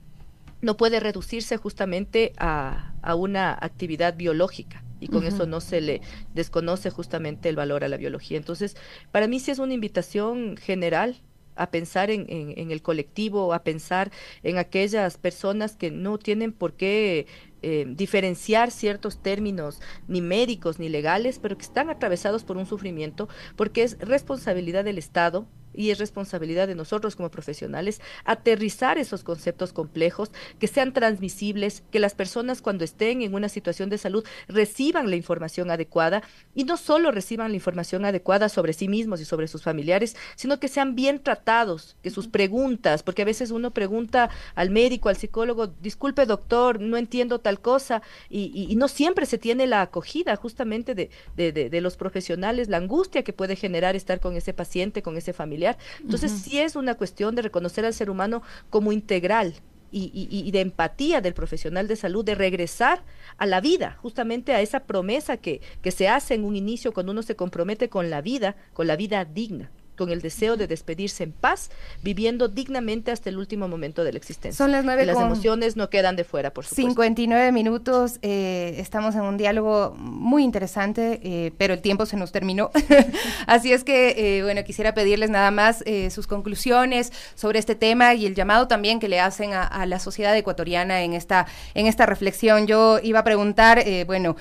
[0.61, 5.27] no puede reducirse justamente a, a una actividad biológica y con uh -huh.
[5.27, 6.01] eso no se le
[6.33, 8.37] desconoce justamente el valor a la biología.
[8.37, 8.75] Entonces,
[9.11, 11.21] para mí sí es una invitación general
[11.55, 14.11] a pensar en, en, en, el colectivo, a pensar
[14.43, 17.27] en aquellas personas que no tienen por qué
[17.61, 23.27] eh, diferenciar ciertos términos ni médicos ni legales, pero que están atravesados por un sufrimiento,
[23.57, 29.73] porque es responsabilidad del Estado y es responsabilidad de nosotros como profesionales aterrizar esos conceptos
[29.73, 35.09] complejos, que sean transmisibles, que las personas cuando estén en una situación de salud reciban
[35.09, 36.23] la información adecuada
[36.55, 40.59] y no solo reciban la información adecuada sobre sí mismos y sobre sus familiares, sino
[40.59, 45.17] que sean bien tratados, que sus preguntas, porque a veces uno pregunta al médico, al
[45.17, 49.81] psicólogo, disculpe doctor, no entiendo tal cosa, y, y, y no siempre se tiene la
[49.81, 54.35] acogida justamente de, de, de, de los profesionales, la angustia que puede generar estar con
[54.35, 55.77] ese paciente, con ese familiar familiar.
[56.01, 56.43] Entonces, uh -huh.
[56.43, 59.53] sí es una cuestión de reconocer al ser humano como integral.
[59.91, 63.01] Y, y, y, de empatía del profesional de salud, de regresar
[63.39, 67.11] a la vida, justamente a esa promesa que, que se hace en un inicio cuando
[67.11, 71.25] uno se compromete con la vida, con la vida digna con el deseo de despedirse
[71.25, 71.69] en paz,
[72.01, 74.57] viviendo dignamente hasta el último momento de la existencia.
[74.57, 75.05] Son las nueve.
[75.05, 76.87] Las emociones no quedan de fuera, por supuesto.
[76.87, 82.31] 59 minutos, eh, estamos en un diálogo muy interesante, eh, pero el tiempo se nos
[82.31, 82.71] terminó.
[83.45, 88.25] Así es que, eh, bueno, quisiera pedirles nada más sus conclusiones sobre este tema y
[88.25, 92.05] el llamado también que le hacen a, a la sociedad ecuatoriana en esta, en esta
[92.05, 92.67] reflexión.
[92.67, 94.37] Yo iba a preguntar, bueno,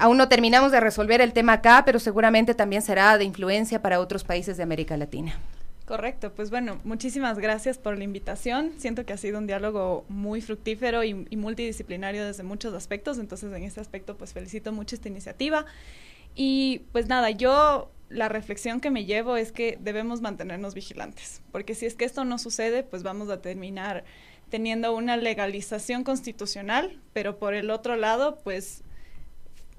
[0.00, 4.00] aún no terminamos de resolver el tema acá, pero seguramente también será de influencia para
[4.00, 5.01] otros países de América Latina.
[5.86, 8.72] Correcto, pues bueno, muchísimas gracias por la invitación.
[8.78, 13.52] Siento que ha sido un diálogo muy fructífero y, y, multidisciplinario desde muchos aspectos, entonces
[13.52, 15.66] en este aspecto pues felicito mucho esta iniciativa.
[16.34, 21.74] Y pues nada, yo la reflexión que me llevo es que debemos mantenernos vigilantes, porque
[21.74, 24.04] si es que esto no sucede, pues vamos a terminar
[24.50, 28.82] teniendo una legalización constitucional, pero por el otro lado, pues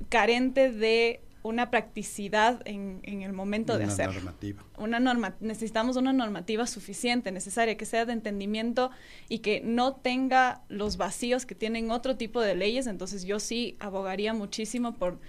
[0.10, 4.14] carente de una practicidad en, en el momento una de hacerlo.
[4.14, 4.64] Normativa.
[4.78, 8.90] Una norma necesitamos una normativa suficiente, necesaria, que sea de entendimiento
[9.30, 12.88] y que no tenga los vacíos que tienen otro tipo de leyes.
[12.88, 15.20] Entonces yo sí abogaría muchísimo por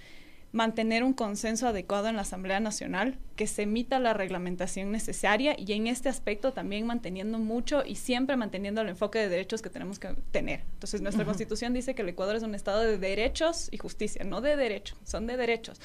[0.54, 5.72] mantener un consenso adecuado en la Asamblea Nacional, que se emita la reglamentación necesaria y
[5.72, 9.98] en este aspecto también manteniendo mucho y siempre manteniendo el enfoque de derechos que tenemos
[9.98, 10.60] que tener.
[10.74, 11.30] Entonces, nuestra uh -huh.
[11.30, 14.96] Constitución dice que el Ecuador es un Estado de derechos y justicia, no de derechos,
[15.02, 15.80] son de derechos.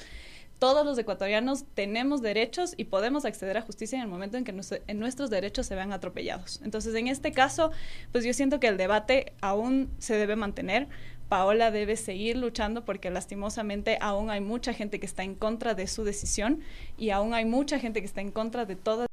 [0.60, 4.52] Todos los ecuatorianos tenemos derechos y podemos acceder a justicia en el momento en que
[4.52, 6.60] nos, en nuestros derechos se vean atropellados.
[6.62, 7.72] Entonces, en este caso,
[8.12, 10.86] pues yo siento que el debate aún se debe mantener,
[11.30, 15.86] Paola debe seguir luchando porque lastimosamente aún hay mucha gente que está en contra de
[15.86, 16.58] su decisión
[16.98, 19.09] y aún hay mucha gente que está en contra de todas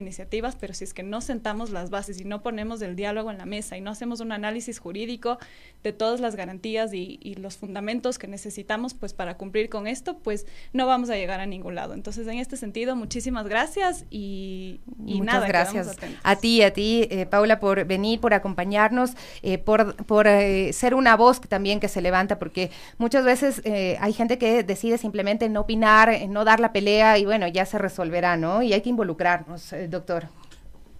[0.00, 3.38] iniciativas, pero si es que no sentamos las bases y no ponemos el diálogo en
[3.38, 5.38] la mesa y no hacemos un análisis jurídico
[5.84, 10.46] de todas las garantías y, los fundamentos que necesitamos pues para cumplir con esto, pues
[10.72, 11.94] no vamos a llegar a ningún lado.
[11.94, 15.46] Entonces, en este sentido, muchísimas gracias y, y Muchas nada.
[15.46, 20.72] gracias a ti, a ti, eh, Paula, por venir, por acompañarnos, eh, por, por eh,
[20.72, 25.48] ser una voz también que se levanta, porque muchas veces hay gente que decide simplemente
[25.48, 28.62] no opinar, no dar la pelea y bueno, ya se resolverá, ¿no?
[28.62, 30.28] Y hay que involucrarnos doctor.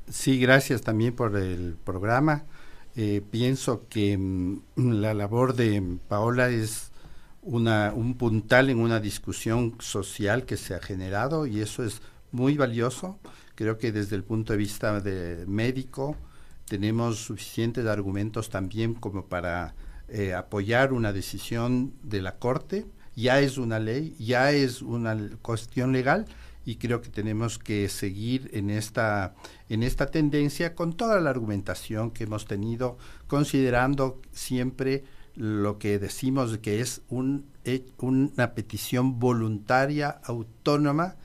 [0.09, 2.45] Sí, gracias también por el programa.
[2.97, 6.93] Eh, pienso que mm, la labor de Paola es
[7.43, 12.57] una, un puntal en una discusión social que se ha generado y eso es muy
[12.57, 13.19] valioso.
[13.55, 16.17] Creo que desde el punto de vista de médico
[16.67, 19.75] tenemos suficientes argumentos también como para
[20.09, 22.87] eh, apoyar una decisión de la Corte.
[23.17, 26.27] Ya es una ley, ya es una cuestión legal
[26.65, 29.35] y creo que tenemos que seguir en esta,
[29.69, 32.97] en esta tendencia con toda la argumentación que hemos tenido,
[33.27, 35.05] considerando siempre
[35.37, 37.47] lo que decimos que es un,
[37.99, 41.17] una petición voluntaria, autónoma.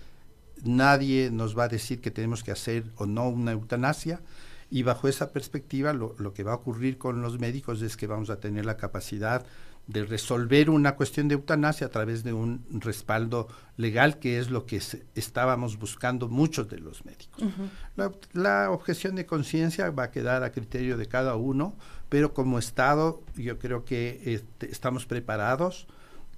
[0.64, 4.22] Nadie nos va a decir que tenemos que hacer o no una eutanasia.
[4.72, 8.08] Y bajo esa perspectiva, lo, lo que va a ocurrir con los médicos es que
[8.08, 9.46] vamos a tener la capacidad
[9.90, 14.68] de resolver una cuestión de eutanasia a través de un respaldo legal, que es lo
[14.68, 14.80] que
[15.16, 17.44] estábamos buscando muchos de los médicos.
[18.34, 21.76] la, objeción de conciencia va a quedar a criterio de cada uno,
[22.08, 25.88] pero como Estado yo creo que este, estamos preparados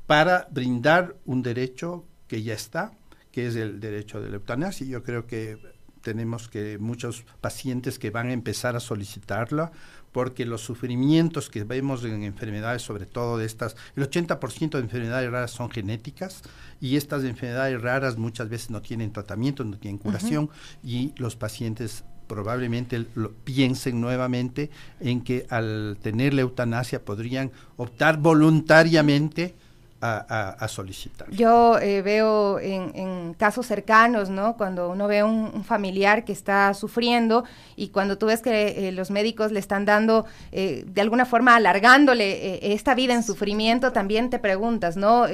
[0.08, 2.94] para brindar un derecho que ya está,
[3.34, 4.88] que es el derecho de la eutanasia.
[4.88, 5.58] Yo creo que
[6.02, 9.72] tenemos que muchos pacientes que van a empezar a solicitarla
[10.12, 15.32] porque los sufrimientos que vemos en enfermedades, sobre todo de estas, el 80% de enfermedades
[15.32, 16.42] raras son genéticas
[16.82, 20.50] y estas enfermedades raras muchas veces no tienen tratamiento, no tienen curación
[20.84, 28.18] y los pacientes probablemente lo, piensen nuevamente en que al tener la eutanasia podrían optar
[28.18, 29.56] voluntariamente
[30.02, 31.30] a, solicitar.
[31.32, 34.58] Yo eh, veo en, casos cercanos, ¿no?
[34.58, 37.44] Cuando uno ve un, un familiar que está sufriendo
[37.76, 41.56] y cuando tú ves que eh, los médicos le están dando, eh, de alguna forma,
[41.56, 45.26] alargándole esta vida en sufrimiento, también te preguntas, ¿no?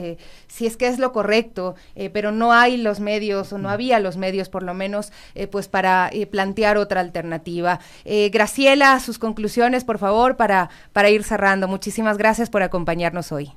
[0.48, 1.76] si es que es lo correcto,
[2.14, 5.12] pero no hay los medios o no había los medios, por lo menos,
[5.52, 7.80] pues para plantear otra alternativa.
[8.06, 11.68] Graciela, sus conclusiones, por favor, para, para ir cerrando.
[11.68, 13.54] Muchísimas gracias por acompañarnos hoy.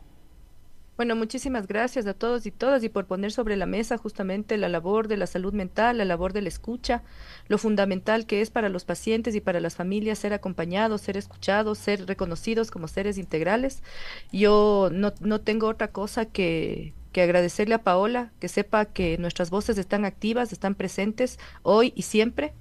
[1.00, 4.68] Bueno, muchísimas gracias a todos y todas y por poner sobre la mesa justamente la
[4.68, 7.02] labor de la salud mental, la labor de la escucha,
[7.48, 11.78] lo fundamental que es para los pacientes y para las familias ser acompañados, ser escuchados,
[11.78, 13.82] ser reconocidos como seres integrales.
[14.30, 19.48] Yo no, no tengo otra cosa que, que agradecerle a Paola, que sepa que nuestras
[19.48, 22.52] voces están activas, están presentes hoy y siempre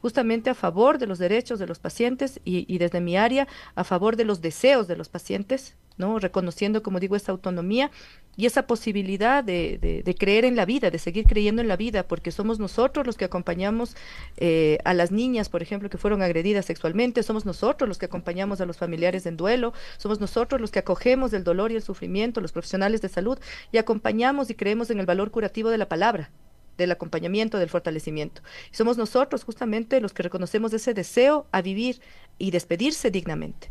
[0.00, 3.84] justamente a favor de los derechos de los pacientes y, y, desde mi área a
[3.84, 6.18] favor de los deseos de los pacientes, ¿no?
[6.18, 7.90] Reconociendo, como digo, esa autonomía
[8.36, 12.02] y esa posibilidad de, de, creer en la vida, de seguir creyendo en la vida,
[12.04, 13.94] porque somos nosotros los que acompañamos
[14.38, 18.60] eh, a las niñas, por ejemplo, que fueron agredidas sexualmente, somos nosotros los que acompañamos
[18.60, 22.40] a los familiares en duelo, somos nosotros los que acogemos el dolor y el sufrimiento,
[22.40, 23.38] los profesionales de salud,
[23.70, 26.30] y acompañamos y creemos en el valor curativo de la palabra
[26.78, 28.42] del acompañamiento, del fortalecimiento.
[28.72, 32.00] Y somos nosotros justamente los que reconocemos ese deseo a vivir
[32.38, 33.70] y despedirse dignamente.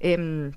[0.00, 0.52] Em,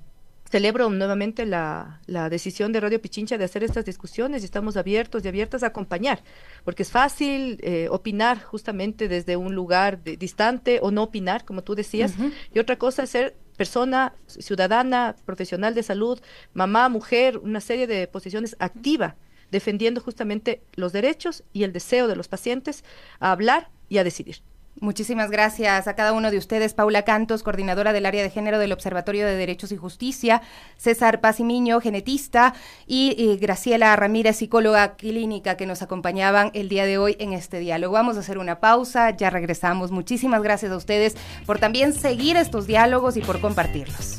[0.50, 5.24] celebro nuevamente la, la, decisión de Radio Pichincha de hacer estas discusiones y estamos abiertos
[5.24, 6.22] y abiertas a acompañar,
[6.64, 11.74] porque es fácil eh, opinar justamente desde un lugar distante o no opinar, como tú
[11.74, 12.14] decías,
[12.54, 16.20] y otra cosa es ser persona, ciudadana, profesional de salud,
[16.54, 19.16] mamá, mujer, una serie de posiciones activa
[19.50, 22.84] defendiendo justamente los derechos y el deseo de los pacientes
[23.20, 24.42] a hablar y a decidir.
[24.78, 26.74] Muchísimas gracias a cada uno de ustedes.
[26.74, 30.42] Paula Cantos, coordinadora del área de género del Observatorio de Derechos y Justicia,
[30.76, 32.52] César Pazimiño, genetista,
[32.86, 37.94] y, Graciela Ramírez, psicóloga clínica, que nos acompañaban el día de hoy en este diálogo.
[37.94, 39.92] Vamos a hacer una pausa, ya regresamos.
[39.92, 41.16] Muchísimas gracias a ustedes
[41.46, 44.18] por también seguir estos diálogos y por compartirlos.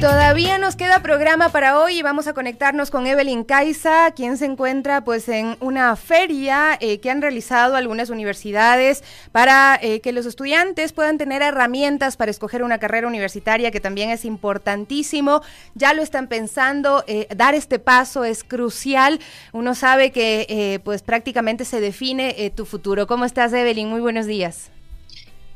[0.00, 4.44] Todavía nos queda programa para hoy y vamos a conectarnos con Evelyn Caiza, quien se
[4.44, 10.24] encuentra pues en una feria eh, que han realizado algunas universidades para eh, que los
[10.24, 15.42] estudiantes puedan tener herramientas para escoger una carrera universitaria que también es importantísimo.
[15.74, 19.18] Ya lo están pensando, eh, dar este paso es crucial.
[19.52, 23.08] Uno sabe que pues prácticamente se define tu futuro.
[23.08, 23.88] ¿Cómo estás Evelyn?
[23.88, 24.70] Muy buenos días.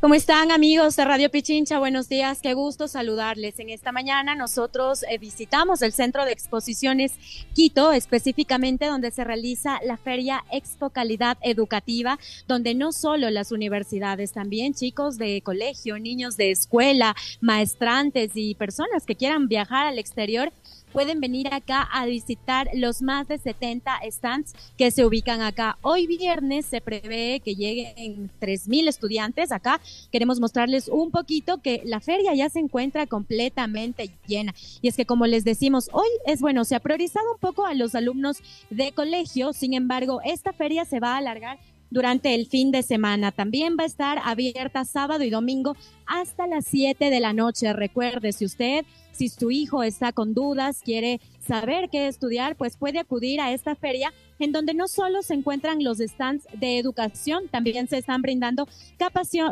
[0.02, 1.78] ¿Cómo están amigos de Radio Pichincha?
[1.78, 3.60] Buenos días, qué gusto saludarles.
[3.60, 7.12] En esta mañana nosotros eh, visitamos el Centro de Exposiciones
[7.54, 14.32] Quito, específicamente donde se realiza la Feria Expo Calidad Educativa, donde no solo las universidades,
[14.32, 20.52] también chicos de colegio, niños de escuela, maestrantes y personas que quieran viajar al exterior
[20.92, 25.78] pueden venir acá a visitar los más de 70 stands que se ubican acá.
[25.82, 29.80] Hoy viernes se prevé que lleguen 3.000 estudiantes acá.
[30.10, 34.54] Queremos mostrarles un poquito que la feria ya se encuentra completamente llena.
[34.80, 37.74] Y es que como les decimos, hoy es bueno, se ha priorizado un poco a
[37.74, 38.38] los alumnos
[38.70, 41.58] de colegio, sin embargo, esta feria se va a alargar
[41.92, 43.32] durante el fin de semana.
[43.32, 45.76] También va a estar abierta sábado y domingo
[46.06, 47.72] hasta las 7 de la noche.
[47.72, 52.98] Recuerde, si usted si su hijo está con dudas, quiere saber qué estudiar, pues puede
[52.98, 57.88] acudir a esta feria en donde no solo se encuentran los stands de educación, también
[57.88, 58.66] se están brindando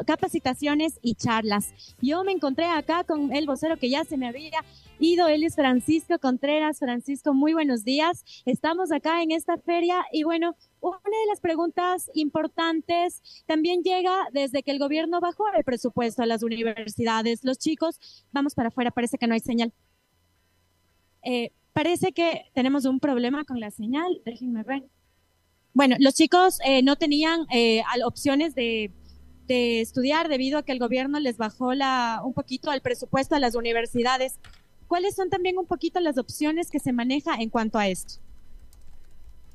[0.07, 1.73] capacitaciones y charlas.
[2.01, 4.65] Yo me encontré acá con el vocero que ya se me había
[5.01, 6.79] ido, él Francisco Contreras.
[6.79, 8.25] Francisco, muy buenos días.
[8.45, 14.63] Estamos acá en esta feria y bueno, una de las preguntas importantes también llega desde
[14.63, 17.45] que el gobierno bajó el presupuesto a las universidades.
[17.45, 17.99] Los chicos,
[18.33, 19.73] vamos para afuera, parece que no hay señal.
[21.23, 24.21] Eh, parece que tenemos un problema con la señal.
[24.25, 24.85] Déjenme ver.
[25.73, 28.91] Bueno, los chicos eh, no tenían eh, opciones de,
[29.47, 33.41] de, estudiar debido a que el gobierno les bajó la, un poquito el presupuesto a
[33.41, 34.39] las universidades.
[34.91, 38.15] ¿Cuáles son también un poquito las opciones que se maneja en cuanto a esto?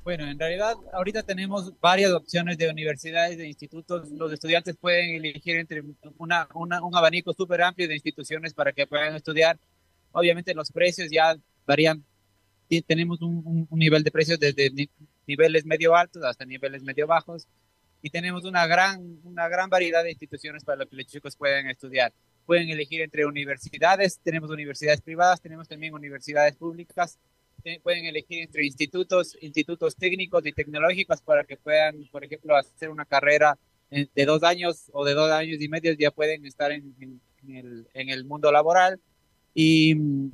[0.02, 4.08] Bueno, en realidad ahorita tenemos varias opciones de universidades, de institutos.
[4.12, 5.82] Los estudiantes pueden elegir entre
[6.16, 9.58] una, un abanico súper amplio de instituciones para que puedan estudiar.
[10.12, 12.02] Obviamente los precios ya varían.
[12.86, 14.72] Tenemos un, nivel de precios desde
[15.26, 17.46] niveles medio altos hasta niveles medio bajos
[18.00, 22.14] y tenemos una gran, una gran variedad de instituciones para que los chicos puedan estudiar.
[22.46, 27.18] Pueden elegir entre universidades, tenemos universidades privadas, tenemos también universidades públicas
[27.82, 33.04] pueden elegir entre institutos, institutos técnicos y tecnológicos para que puedan, por ejemplo, hacer una
[33.04, 33.58] carrera
[33.90, 36.94] de dos años o de dos años y medio, ya pueden estar en,
[37.48, 39.00] el, en el, mundo laboral.
[39.54, 40.30] Y mm,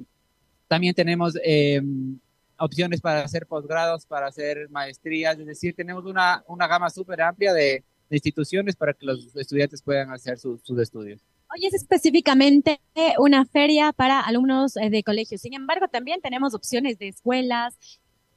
[0.68, 2.18] también tenemos em,
[2.58, 7.52] opciones para hacer posgrados, para hacer maestrías, es decir, tenemos una, una gama súper amplia
[7.52, 11.22] de, instituciones para que los estudiantes puedan hacer sus estudios.
[11.54, 12.80] Hoy es específicamente
[13.18, 15.36] una feria para alumnos eh, de colegio.
[15.36, 17.76] Sin embargo, también tenemos opciones de escuelas,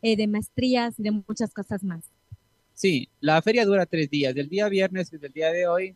[0.01, 2.03] eh, de maestrías de muchas cosas más.
[2.74, 4.36] Sí, la feria dura tres días.
[4.36, 5.95] Del día viernes y del día de hoy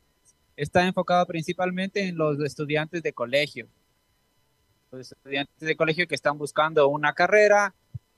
[0.56, 3.68] está enfocado principalmente en los estudiantes de colegio.
[4.90, 7.76] Los estudiantes de colegio que están buscando una carrera,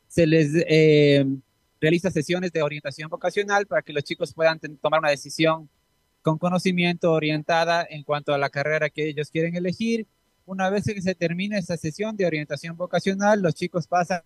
[0.08, 1.26] se les eh,
[1.80, 5.70] realiza sesiones de orientación vocacional para que los chicos puedan tomar una decisión
[6.22, 10.07] con conocimiento orientada en cuanto a la carrera que ellos quieren elegir.
[10.45, 14.22] Una vez que se termine esa sesión de orientación vocacional, los chicos pasan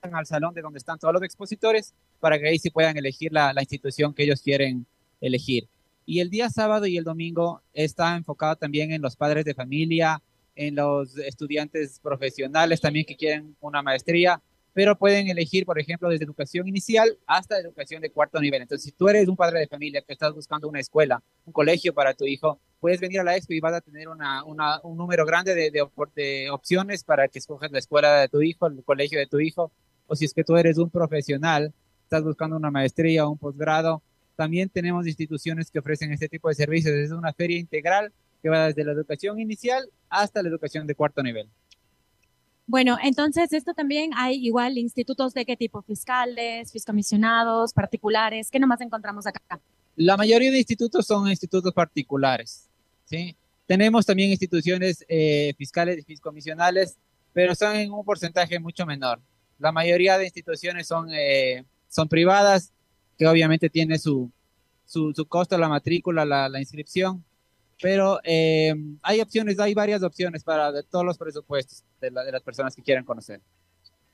[0.00, 3.54] al salón de donde están todos los expositores para que ahí sí puedan elegir la
[3.58, 4.86] institución que ellos quieren
[5.20, 5.68] elegir.
[6.04, 10.20] Y el día sábado y el domingo está enfocado también en los padres de familia,
[10.54, 14.40] en los estudiantes profesionales también que quieren una maestría
[14.74, 18.62] pero pueden elegir, por ejemplo, desde educación inicial hasta educación de cuarto nivel.
[18.62, 21.92] Entonces, si tú eres un padre de familia que estás buscando una escuela, un colegio
[21.92, 25.26] para tu hijo, puedes venir a la expo y vas a tener una, un número
[25.26, 29.26] grande de, de, opciones para que escojas la escuela de tu hijo, el colegio de
[29.26, 29.70] tu hijo,
[30.06, 31.72] o si es que tú eres un profesional,
[32.04, 34.02] estás buscando una maestría o un posgrado,
[34.36, 36.94] también tenemos instituciones que ofrecen este tipo de servicios.
[36.94, 38.12] Es una feria integral
[38.42, 41.48] que va desde la educación inicial hasta la educación de cuarto nivel.
[42.66, 48.80] Bueno, entonces esto también hay igual institutos de qué tipo, fiscales, fiscomisionados, particulares, ¿qué nomás
[48.80, 49.60] encontramos acá?
[49.96, 52.68] La mayoría de institutos son institutos particulares,
[53.04, 53.36] ¿sí?
[53.66, 56.96] Tenemos también instituciones eh, fiscales y fiscomisionales,
[57.32, 59.20] pero son en un porcentaje mucho menor.
[59.58, 62.72] La mayoría de instituciones son, eh, son privadas,
[63.18, 64.30] que obviamente tiene su,
[64.86, 67.24] su, costo, la matrícula, la, la inscripción,
[67.82, 72.82] pero eh, hay opciones, hay varias opciones para todos los presupuestos de, las personas que
[72.82, 73.40] quieran conocer.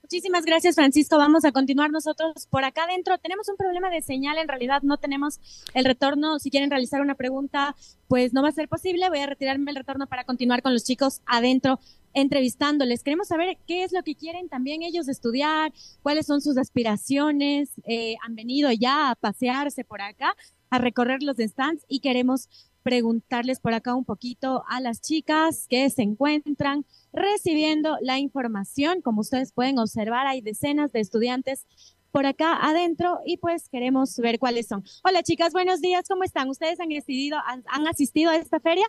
[0.03, 1.19] Muchísimas gracias, Francisco.
[1.19, 3.19] Vamos a continuar nosotros por acá adentro.
[3.19, 5.39] Tenemos un problema de señal, en realidad no tenemos
[5.75, 6.39] el retorno.
[6.39, 7.77] Si quieren realizar una pregunta,
[8.09, 9.11] pues no va a ser posible.
[9.11, 11.79] Voy a retirarme el retorno para continuar con los chicos adentro
[12.15, 13.03] entrevistándoles.
[13.03, 17.73] Queremos saber qué es lo que quieren también ellos estudiar, cuáles son sus aspiraciones.
[17.85, 20.35] Eh, han venido ya a pasearse por acá,
[20.71, 22.49] a recorrer los stands y queremos
[22.83, 29.03] preguntarles por acá un poquito a las chicas que se encuentran recibiendo la información.
[29.03, 31.67] Como ustedes pueden observar, hay decenas de estudiantes
[32.11, 34.85] por acá adentro y pues queremos ver cuáles son.
[35.05, 36.49] Hola chicas, buenos días, ¿cómo están?
[36.49, 38.87] ¿Ustedes han, decidido, han, han asistido a esta feria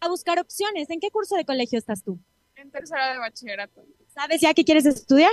[0.00, 0.88] a buscar opciones?
[0.90, 2.18] ¿En qué curso de colegio estás tú?
[2.56, 3.82] En tercera de bachillerato.
[4.14, 5.32] ¿Sabes ya qué quieres estudiar?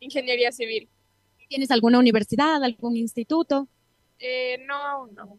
[0.00, 0.88] Ingeniería civil.
[1.48, 3.68] ¿Tienes alguna universidad, algún instituto?
[4.18, 5.38] Eh, no, no.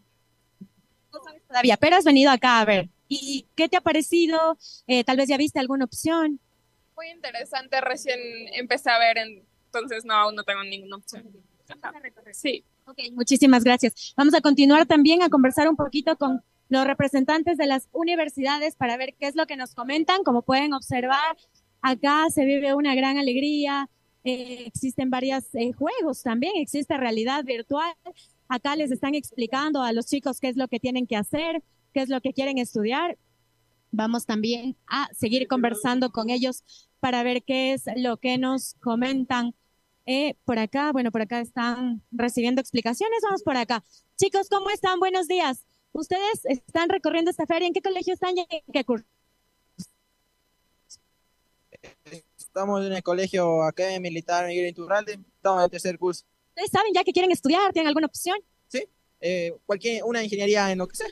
[1.16, 2.90] No sabes todavía, pero has venido acá a ver.
[3.08, 4.58] ¿Y qué te ha parecido?
[4.88, 6.40] Eh, tal vez ya viste alguna opción.
[6.96, 8.20] Muy interesante, recién
[8.54, 11.24] empecé a ver, entonces no, aún no tengo ninguna opción.
[12.34, 12.64] Sí.
[12.86, 14.14] Ok, muchísimas gracias.
[14.16, 18.98] Vamos a continuar también a conversar un poquito con los representantes de las universidades para
[18.98, 20.24] ver qué es lo que nos comentan.
[20.24, 21.38] Como pueden observar,
[21.82, 23.90] acá se vive una gran alegría.
[24.24, 27.94] Eh, existen varios eh, juegos también, existe realidad virtual.
[28.48, 32.02] Acá les están explicando a los chicos qué es lo que tienen que hacer, qué
[32.02, 33.18] es lo que quieren estudiar.
[33.92, 36.64] Vamos también a seguir conversando con ellos
[37.00, 39.56] para ver qué es lo que nos comentan.
[40.06, 43.20] Eh, por acá, bueno, por acá están recibiendo explicaciones.
[43.24, 43.84] Vamos por acá.
[44.18, 45.00] Chicos, ¿cómo están?
[45.00, 45.66] Buenos días.
[45.94, 47.68] Ustedes están recorriendo esta feria.
[47.68, 49.06] ¿En qué colegio están en qué curso?
[52.38, 55.14] Estamos en el colegio Academia Militar Miguel Iturralde.
[55.14, 56.26] Estamos en el tercer curso.
[56.56, 57.74] ¿Ustedes saben ya que quieren estudiar?
[57.74, 58.38] ¿Tienen alguna opción?
[58.70, 58.88] Sí,
[59.20, 61.10] eh, cualquier, una ingeniería en lo que sea.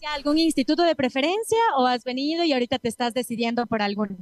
[0.00, 4.16] ¿Ya ¿Algún instituto de preferencia o has venido y ahorita te estás decidiendo por alguno?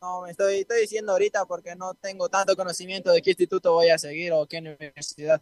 [0.00, 3.90] No, me estoy, estoy diciendo ahorita porque no tengo tanto conocimiento de qué instituto voy
[3.90, 5.40] a seguir o qué universidad.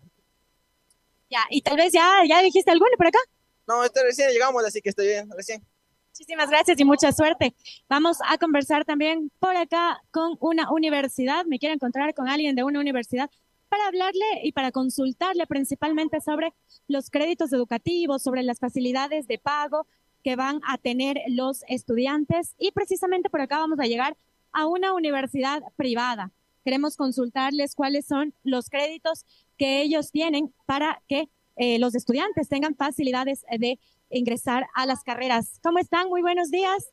[1.31, 3.19] Ya, y tal vez ya, ya dijiste alguno por acá.
[3.67, 5.65] No, este recién llegamos, así que estoy bien, recién.
[6.11, 7.55] Muchísimas gracias y mucha suerte.
[7.89, 11.47] Vamos a conversar también por acá con una universidad.
[11.47, 13.31] Me quiero encontrar con alguien de una universidad
[13.69, 16.53] para hablarle y para consultarle principalmente sobre
[16.89, 19.87] los créditos educativos, sobre las facilidades de pago
[20.23, 22.55] que van a tener los estudiantes.
[22.59, 24.17] Y precisamente por acá vamos a llegar
[24.53, 26.33] a una universidad privada.
[26.65, 29.27] Queremos consultarles cuáles son los créditos
[29.59, 33.79] que ellos tienen para que eh, los estudiantes tengan facilidades de
[34.11, 35.61] ingresar a las carreras.
[35.63, 36.09] ¿Cómo están?
[36.09, 36.91] Muy buenos días.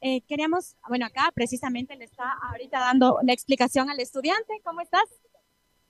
[0.00, 4.60] Eh, queríamos, bueno, acá precisamente le está ahorita dando la explicación al estudiante.
[4.64, 5.04] ¿Cómo estás?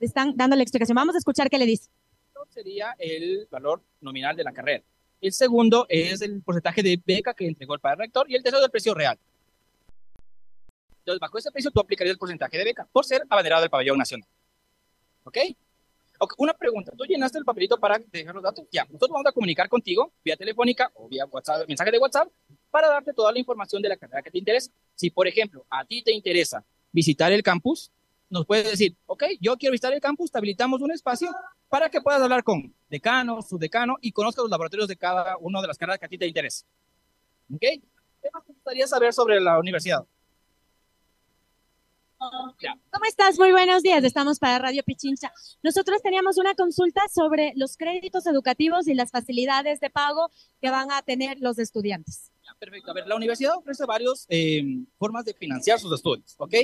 [0.01, 0.97] Le están dando la explicación.
[0.97, 1.89] Vamos a escuchar qué le dice.
[2.49, 4.83] Sería el valor nominal de la carrera.
[5.21, 8.63] El segundo es el porcentaje de beca que entregó el padre rector y el tercero
[8.63, 9.19] del precio real.
[11.01, 13.99] Entonces, bajo ese precio, tú aplicarías el porcentaje de beca por ser abanderado del pabellón
[13.99, 14.27] nacional.
[15.25, 15.37] ¿Ok?
[16.19, 16.93] Ok, Una pregunta.
[16.97, 18.67] ¿Tú llenaste el papelito para dejar los datos?
[18.73, 18.85] Ya.
[18.85, 22.29] Nosotros vamos a comunicar contigo vía telefónica o vía WhatsApp, mensaje de WhatsApp
[22.71, 24.71] para darte toda la información de la carrera que te interesa.
[24.95, 27.91] Si, por ejemplo, a ti te interesa visitar el campus,
[28.31, 31.35] nos puedes decir, ok, yo quiero visitar el campus, te habilitamos un espacio
[31.69, 35.67] para que puedas hablar con decano, subdecano y conozcas los laboratorios de cada una de
[35.67, 36.65] las carreras que a ti te interesa.
[37.53, 37.61] ¿Ok?
[37.61, 40.07] ¿Qué más te gustaría saber sobre la universidad?
[42.19, 43.39] ¿Cómo estás?
[43.39, 44.05] Muy buenos días.
[44.05, 45.33] Estamos para Radio Pichincha.
[45.63, 50.93] Nosotros teníamos una consulta sobre los créditos educativos y las facilidades de pago que van
[50.93, 52.31] a tener los estudiantes.
[52.45, 52.91] Ya, perfecto.
[52.91, 54.29] A ver, la universidad ofrece varias
[54.99, 56.55] formas de financiar sus estudios, ¿ok?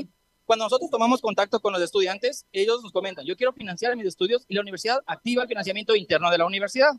[0.47, 4.45] Cuando nosotros tomamos contacto con los estudiantes, ellos nos comentan, yo quiero financiar mis estudios
[4.47, 6.93] y la universidad activa el financiamiento interno de la universidad.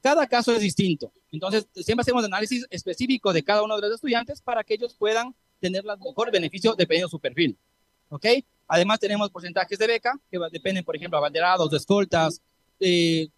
[0.00, 1.12] Cada caso es distinto.
[1.30, 5.34] Entonces, siempre hacemos análisis específico de cada uno de los estudiantes para que ellos puedan
[5.60, 7.58] tener el mejor beneficio dependiendo de su perfil.
[8.08, 8.24] ¿Ok?
[8.66, 12.40] Además, tenemos porcentajes de beca que dependen, por ejemplo, abanderados, de escoltas,
[12.80, 13.30] de,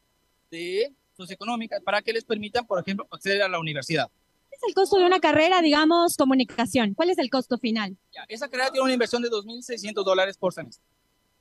[0.51, 4.11] de socioeconómicas, para que les permitan, por ejemplo, acceder a la universidad.
[4.61, 6.93] ¿Cuál es el costo de una carrera, digamos, comunicación?
[6.95, 7.97] ¿Cuál es el costo final?
[8.13, 10.85] Ya, esa carrera tiene una inversión de 2.600 dólares por semestre.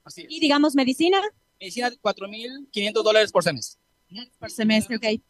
[0.05, 0.27] Así es.
[0.29, 1.21] Y, digamos, medicina
[1.59, 3.81] Medicina, 4.500 dólares por semestre.
[4.39, 5.21] por semestre, ok.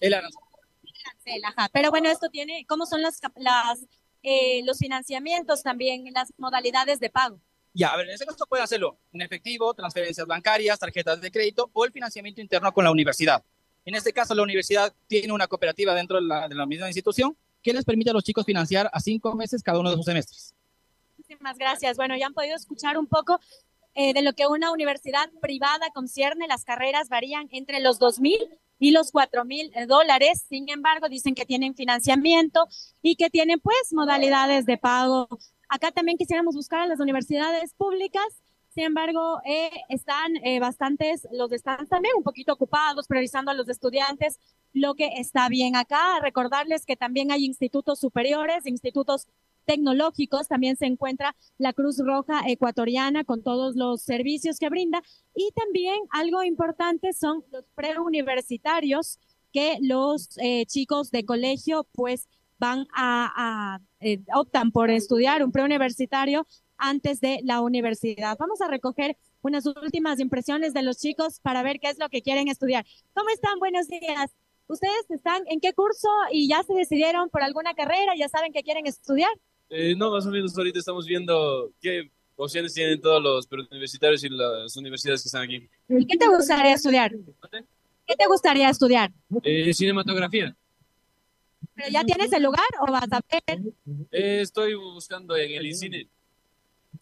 [0.00, 0.40] El arancel.
[1.06, 1.70] arancel, ajá.
[1.72, 3.86] Pero bueno, esto tiene, ¿cómo son las, las
[4.24, 7.40] eh, los financiamientos también, las modalidades de pago?
[7.74, 11.70] Ya, a ver, en ese caso puede hacerlo en efectivo, transferencias bancarias, tarjetas de crédito
[11.72, 13.44] o el financiamiento interno con la universidad.
[13.84, 17.36] En este caso, la universidad tiene una cooperativa dentro de la, de la misma institución
[17.62, 20.54] que les permite a los chicos financiar a cinco meses cada uno de sus semestres.
[21.18, 21.96] Muchísimas gracias.
[21.96, 23.40] Bueno, ya han podido escuchar un poco
[23.94, 26.46] eh, de lo que una universidad privada concierne.
[26.48, 28.38] Las carreras varían entre los dos mil
[28.78, 30.44] y los cuatro mil dólares.
[30.48, 32.66] Sin embargo, dicen que tienen financiamiento
[33.00, 35.28] y que tienen pues modalidades de pago.
[35.68, 38.26] Acá también quisiéramos buscar a las universidades públicas.
[38.74, 43.68] Sin embargo, eh, están eh, bastantes, los están también un poquito ocupados, priorizando a los
[43.68, 44.38] estudiantes,
[44.72, 46.20] lo que está bien acá.
[46.22, 49.26] Recordarles que también hay institutos superiores, institutos
[49.66, 55.02] tecnológicos, también se encuentra la Cruz Roja Ecuatoriana con todos los servicios que brinda
[55.34, 59.18] y también algo importante son los preuniversitarios
[59.52, 62.26] que los eh, chicos de colegio pues
[62.58, 66.46] van a, a eh, optan por estudiar un preuniversitario
[66.82, 68.36] antes de la universidad.
[68.38, 72.22] Vamos a recoger unas últimas impresiones de los chicos para ver qué es lo que
[72.22, 72.84] quieren estudiar.
[73.14, 73.58] ¿Cómo están?
[73.60, 74.34] Buenos días.
[74.66, 78.14] ¿Ustedes están en qué curso y ya se decidieron por alguna carrera?
[78.18, 79.30] ¿Ya saben qué quieren estudiar?
[79.70, 84.28] Eh, no, más o menos ahorita estamos viendo qué opciones tienen todos los universitarios y
[84.28, 85.68] las universidades que están aquí.
[85.88, 87.12] ¿Y qué te gustaría estudiar?
[88.06, 89.12] ¿Qué te gustaría estudiar?
[89.44, 90.56] Eh, cinematografía.
[91.74, 93.60] ¿Pero ya tienes el lugar o vas a ver?
[94.10, 96.08] Eh, estoy buscando en el cine.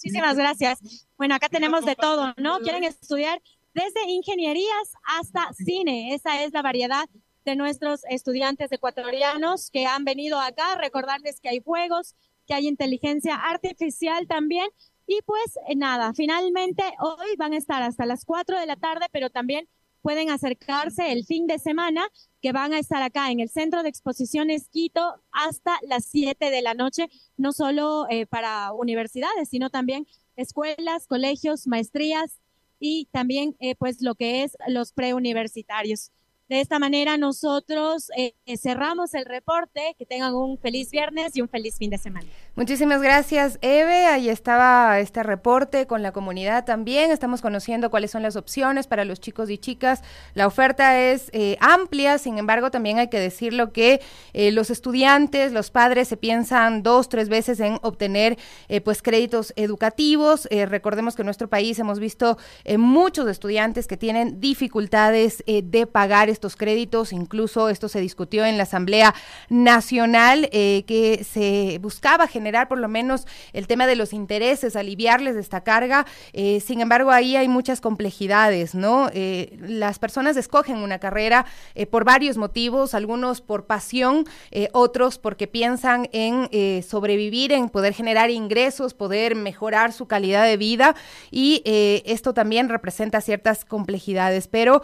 [0.03, 1.07] Muchísimas gracias.
[1.19, 2.61] Bueno, acá tenemos de todo, ¿no?
[2.61, 3.43] Quieren estudiar
[3.75, 6.15] desde ingenierías hasta cine.
[6.15, 7.07] Esa es la variedad
[7.45, 10.77] de nuestros estudiantes ecuatorianos que han venido acá.
[10.77, 12.15] Recordarles que hay juegos,
[12.47, 14.71] que hay inteligencia artificial también.
[15.07, 19.29] Y pues nada, finalmente hoy van a estar hasta las 4 de la tarde, pero
[19.29, 19.69] también
[20.03, 22.07] pueden acercarse el fin de semana,
[22.41, 26.63] que van a estar acá en el Centro de Exposiciones Quito hasta las 7 de
[26.63, 30.07] la noche, no solo eh, para universidades, sino también
[30.37, 32.41] escuelas, colegios, maestrías
[32.79, 36.11] y también eh, pues lo que es los preuniversitarios.
[36.51, 39.95] De esta manera nosotros eh, cerramos el reporte.
[39.97, 42.27] Que tengan un feliz viernes y un feliz fin de semana.
[42.57, 44.07] Muchísimas gracias, Eve.
[44.07, 47.13] Ahí estaba este reporte con la comunidad también.
[47.13, 50.03] Estamos conociendo cuáles son las opciones para los chicos y chicas.
[50.35, 54.01] La oferta es eh, amplia, sin embargo, también hay que decirlo que
[54.33, 58.39] eh, los estudiantes, los padres se piensan dos, tres veces en obtener
[58.85, 60.49] pues créditos educativos.
[60.51, 62.39] recordemos que en nuestro país hemos visto
[62.77, 68.63] muchos estudiantes que tienen dificultades de pagar estos créditos, incluso esto se discutió en la
[68.63, 69.15] Asamblea
[69.51, 75.35] Nacional, eh, que se buscaba generar por lo menos el tema de los intereses, aliviarles
[75.35, 76.07] de esta carga.
[76.33, 79.11] Eh, sin embargo, ahí hay muchas complejidades, ¿no?
[79.13, 81.45] Eh, las personas escogen una carrera
[81.91, 84.25] por varios motivos, algunos por pasión,
[84.73, 86.49] otros porque piensan en
[86.83, 90.95] sobrevivir, en poder generar ingresos, poder mejorar su calidad de vida
[91.31, 94.83] y esto también representa ciertas complejidades, pero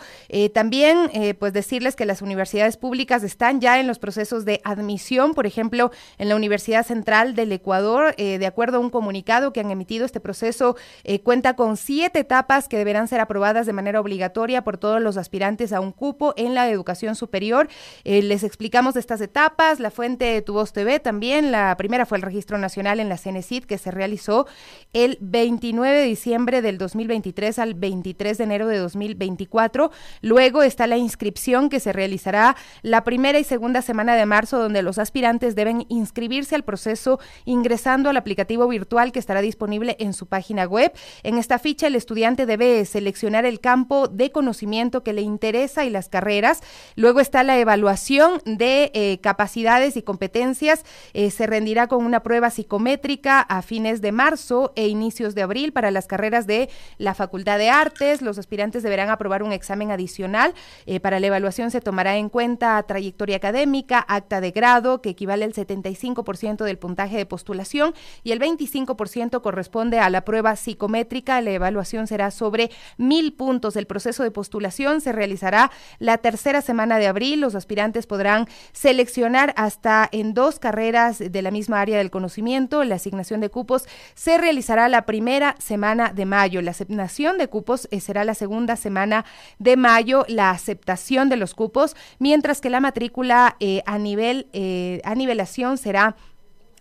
[0.53, 5.47] también pues decirles que las universidades públicas están ya en los procesos de admisión, por
[5.47, 9.71] ejemplo, en la Universidad Central del Ecuador, eh, de acuerdo a un comunicado que han
[9.71, 14.65] emitido, este proceso eh, cuenta con siete etapas que deberán ser aprobadas de manera obligatoria
[14.65, 17.69] por todos los aspirantes a un cupo en la educación superior.
[18.05, 22.23] Eh, les explicamos estas etapas, la fuente de Tu TV también, la primera fue el
[22.23, 24.47] registro nacional en la CENESID que se realizó
[24.93, 29.91] el 29 de diciembre del 2023 al 23 de enero de 2024.
[30.23, 31.36] Luego está la inscripción
[31.71, 36.55] que se realizará la primera y segunda semana de marzo, donde los aspirantes deben inscribirse
[36.55, 40.93] al proceso ingresando al aplicativo virtual que estará disponible en su página web.
[41.23, 45.91] En esta ficha, el estudiante debe seleccionar el campo de conocimiento que le interesa y
[45.91, 46.63] las carreras.
[46.97, 50.85] Luego está la evaluación de eh, capacidades y competencias.
[51.13, 55.73] Eh, se rendirá con una prueba psicométrica a fines de marzo e inicios de abril
[55.73, 58.23] para las carreras de la Facultad de Artes.
[58.23, 60.55] Los aspirantes deberán aprobar un examen adicional
[60.87, 65.45] eh, para la evaluación se tomará en cuenta trayectoria académica, acta de grado, que equivale
[65.45, 71.41] al 75% del puntaje de postulación, y el 25% corresponde a la prueba psicométrica.
[71.41, 73.75] La evaluación será sobre mil puntos.
[73.75, 77.41] El proceso de postulación se realizará la tercera semana de abril.
[77.41, 82.85] Los aspirantes podrán seleccionar hasta en dos carreras de la misma área del conocimiento.
[82.85, 86.63] La asignación de cupos se realizará la primera semana de mayo.
[86.63, 89.25] La asignación de cupos eh, será la segunda semana
[89.59, 90.25] de mayo.
[90.29, 95.79] La aceptación de los cupos, mientras que la matrícula eh, a nivel eh, a nivelación
[95.79, 96.17] será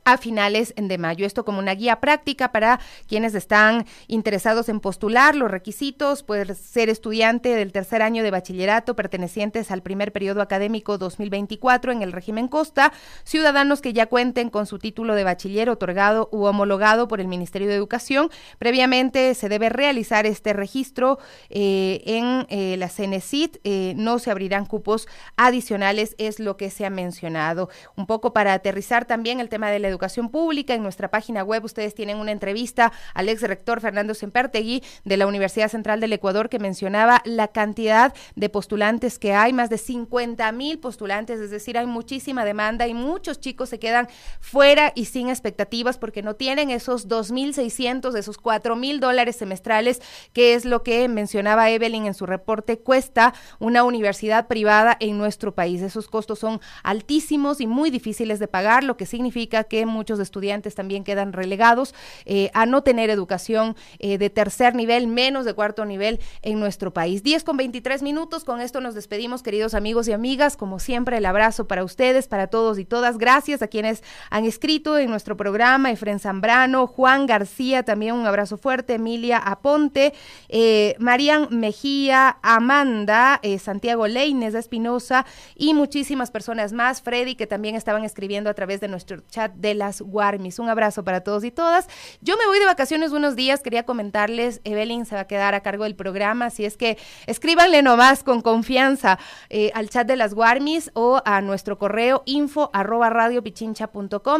[0.05, 1.25] a finales de mayo.
[1.25, 6.89] Esto como una guía práctica para quienes están interesados en postular los requisitos, poder ser
[6.89, 12.47] estudiante del tercer año de bachillerato pertenecientes al primer periodo académico 2024 en el régimen
[12.47, 17.27] Costa, ciudadanos que ya cuenten con su título de bachiller otorgado u homologado por el
[17.27, 18.29] Ministerio de Educación.
[18.59, 21.17] Previamente se debe realizar este registro
[21.49, 26.85] eh, en eh, la CENESIT, eh, no se abrirán cupos adicionales, es lo que se
[26.85, 27.69] ha mencionado.
[27.95, 29.94] Un poco para aterrizar también el tema de la Educación
[30.31, 30.73] Pública.
[30.73, 35.27] En nuestra página web ustedes tienen una entrevista al ex rector Fernando Sempertegui de la
[35.27, 40.51] Universidad Central del Ecuador que mencionaba la cantidad de postulantes que hay, más de 50
[40.51, 44.07] mil postulantes, es decir, hay muchísima demanda y muchos chicos se quedan
[44.39, 50.01] fuera y sin expectativas porque no tienen esos 2.600, esos 4 mil dólares semestrales,
[50.33, 55.53] que es lo que mencionaba Evelyn en su reporte, cuesta una universidad privada en nuestro
[55.53, 55.81] país.
[55.81, 60.75] Esos costos son altísimos y muy difíciles de pagar, lo que significa que muchos estudiantes
[60.75, 61.93] también quedan relegados
[62.25, 66.93] eh, a no tener educación eh, de tercer nivel, menos de cuarto nivel en nuestro
[66.93, 67.23] país.
[67.23, 70.57] 10 con 23 minutos, con esto nos despedimos, queridos amigos y amigas.
[70.57, 73.17] Como siempre, el abrazo para ustedes, para todos y todas.
[73.17, 78.57] Gracias a quienes han escrito en nuestro programa, Efren Zambrano, Juan García, también un abrazo
[78.57, 80.13] fuerte, Emilia Aponte,
[80.49, 85.25] eh, Marian Mejía, Amanda, eh, Santiago Leines Espinosa
[85.55, 89.74] y muchísimas personas más, Freddy, que también estaban escribiendo a través de nuestro chat de
[89.75, 90.59] las Warmis.
[90.59, 91.87] Un abrazo para todos y todas.
[92.21, 95.61] Yo me voy de vacaciones unos días, quería comentarles, Evelyn se va a quedar a
[95.61, 96.97] cargo del programa, así es que
[97.27, 99.19] escríbanle nomás con confianza
[99.49, 103.09] eh, al chat de las Warmis o a nuestro correo info arroba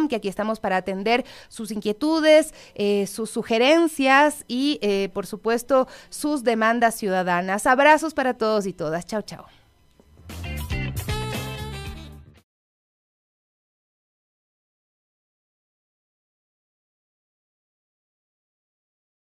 [0.08, 6.44] que aquí estamos para atender sus inquietudes, eh, sus sugerencias y, eh, por supuesto, sus
[6.44, 7.66] demandas ciudadanas.
[7.66, 9.06] Abrazos para todos y todas.
[9.06, 9.65] Chao, chao.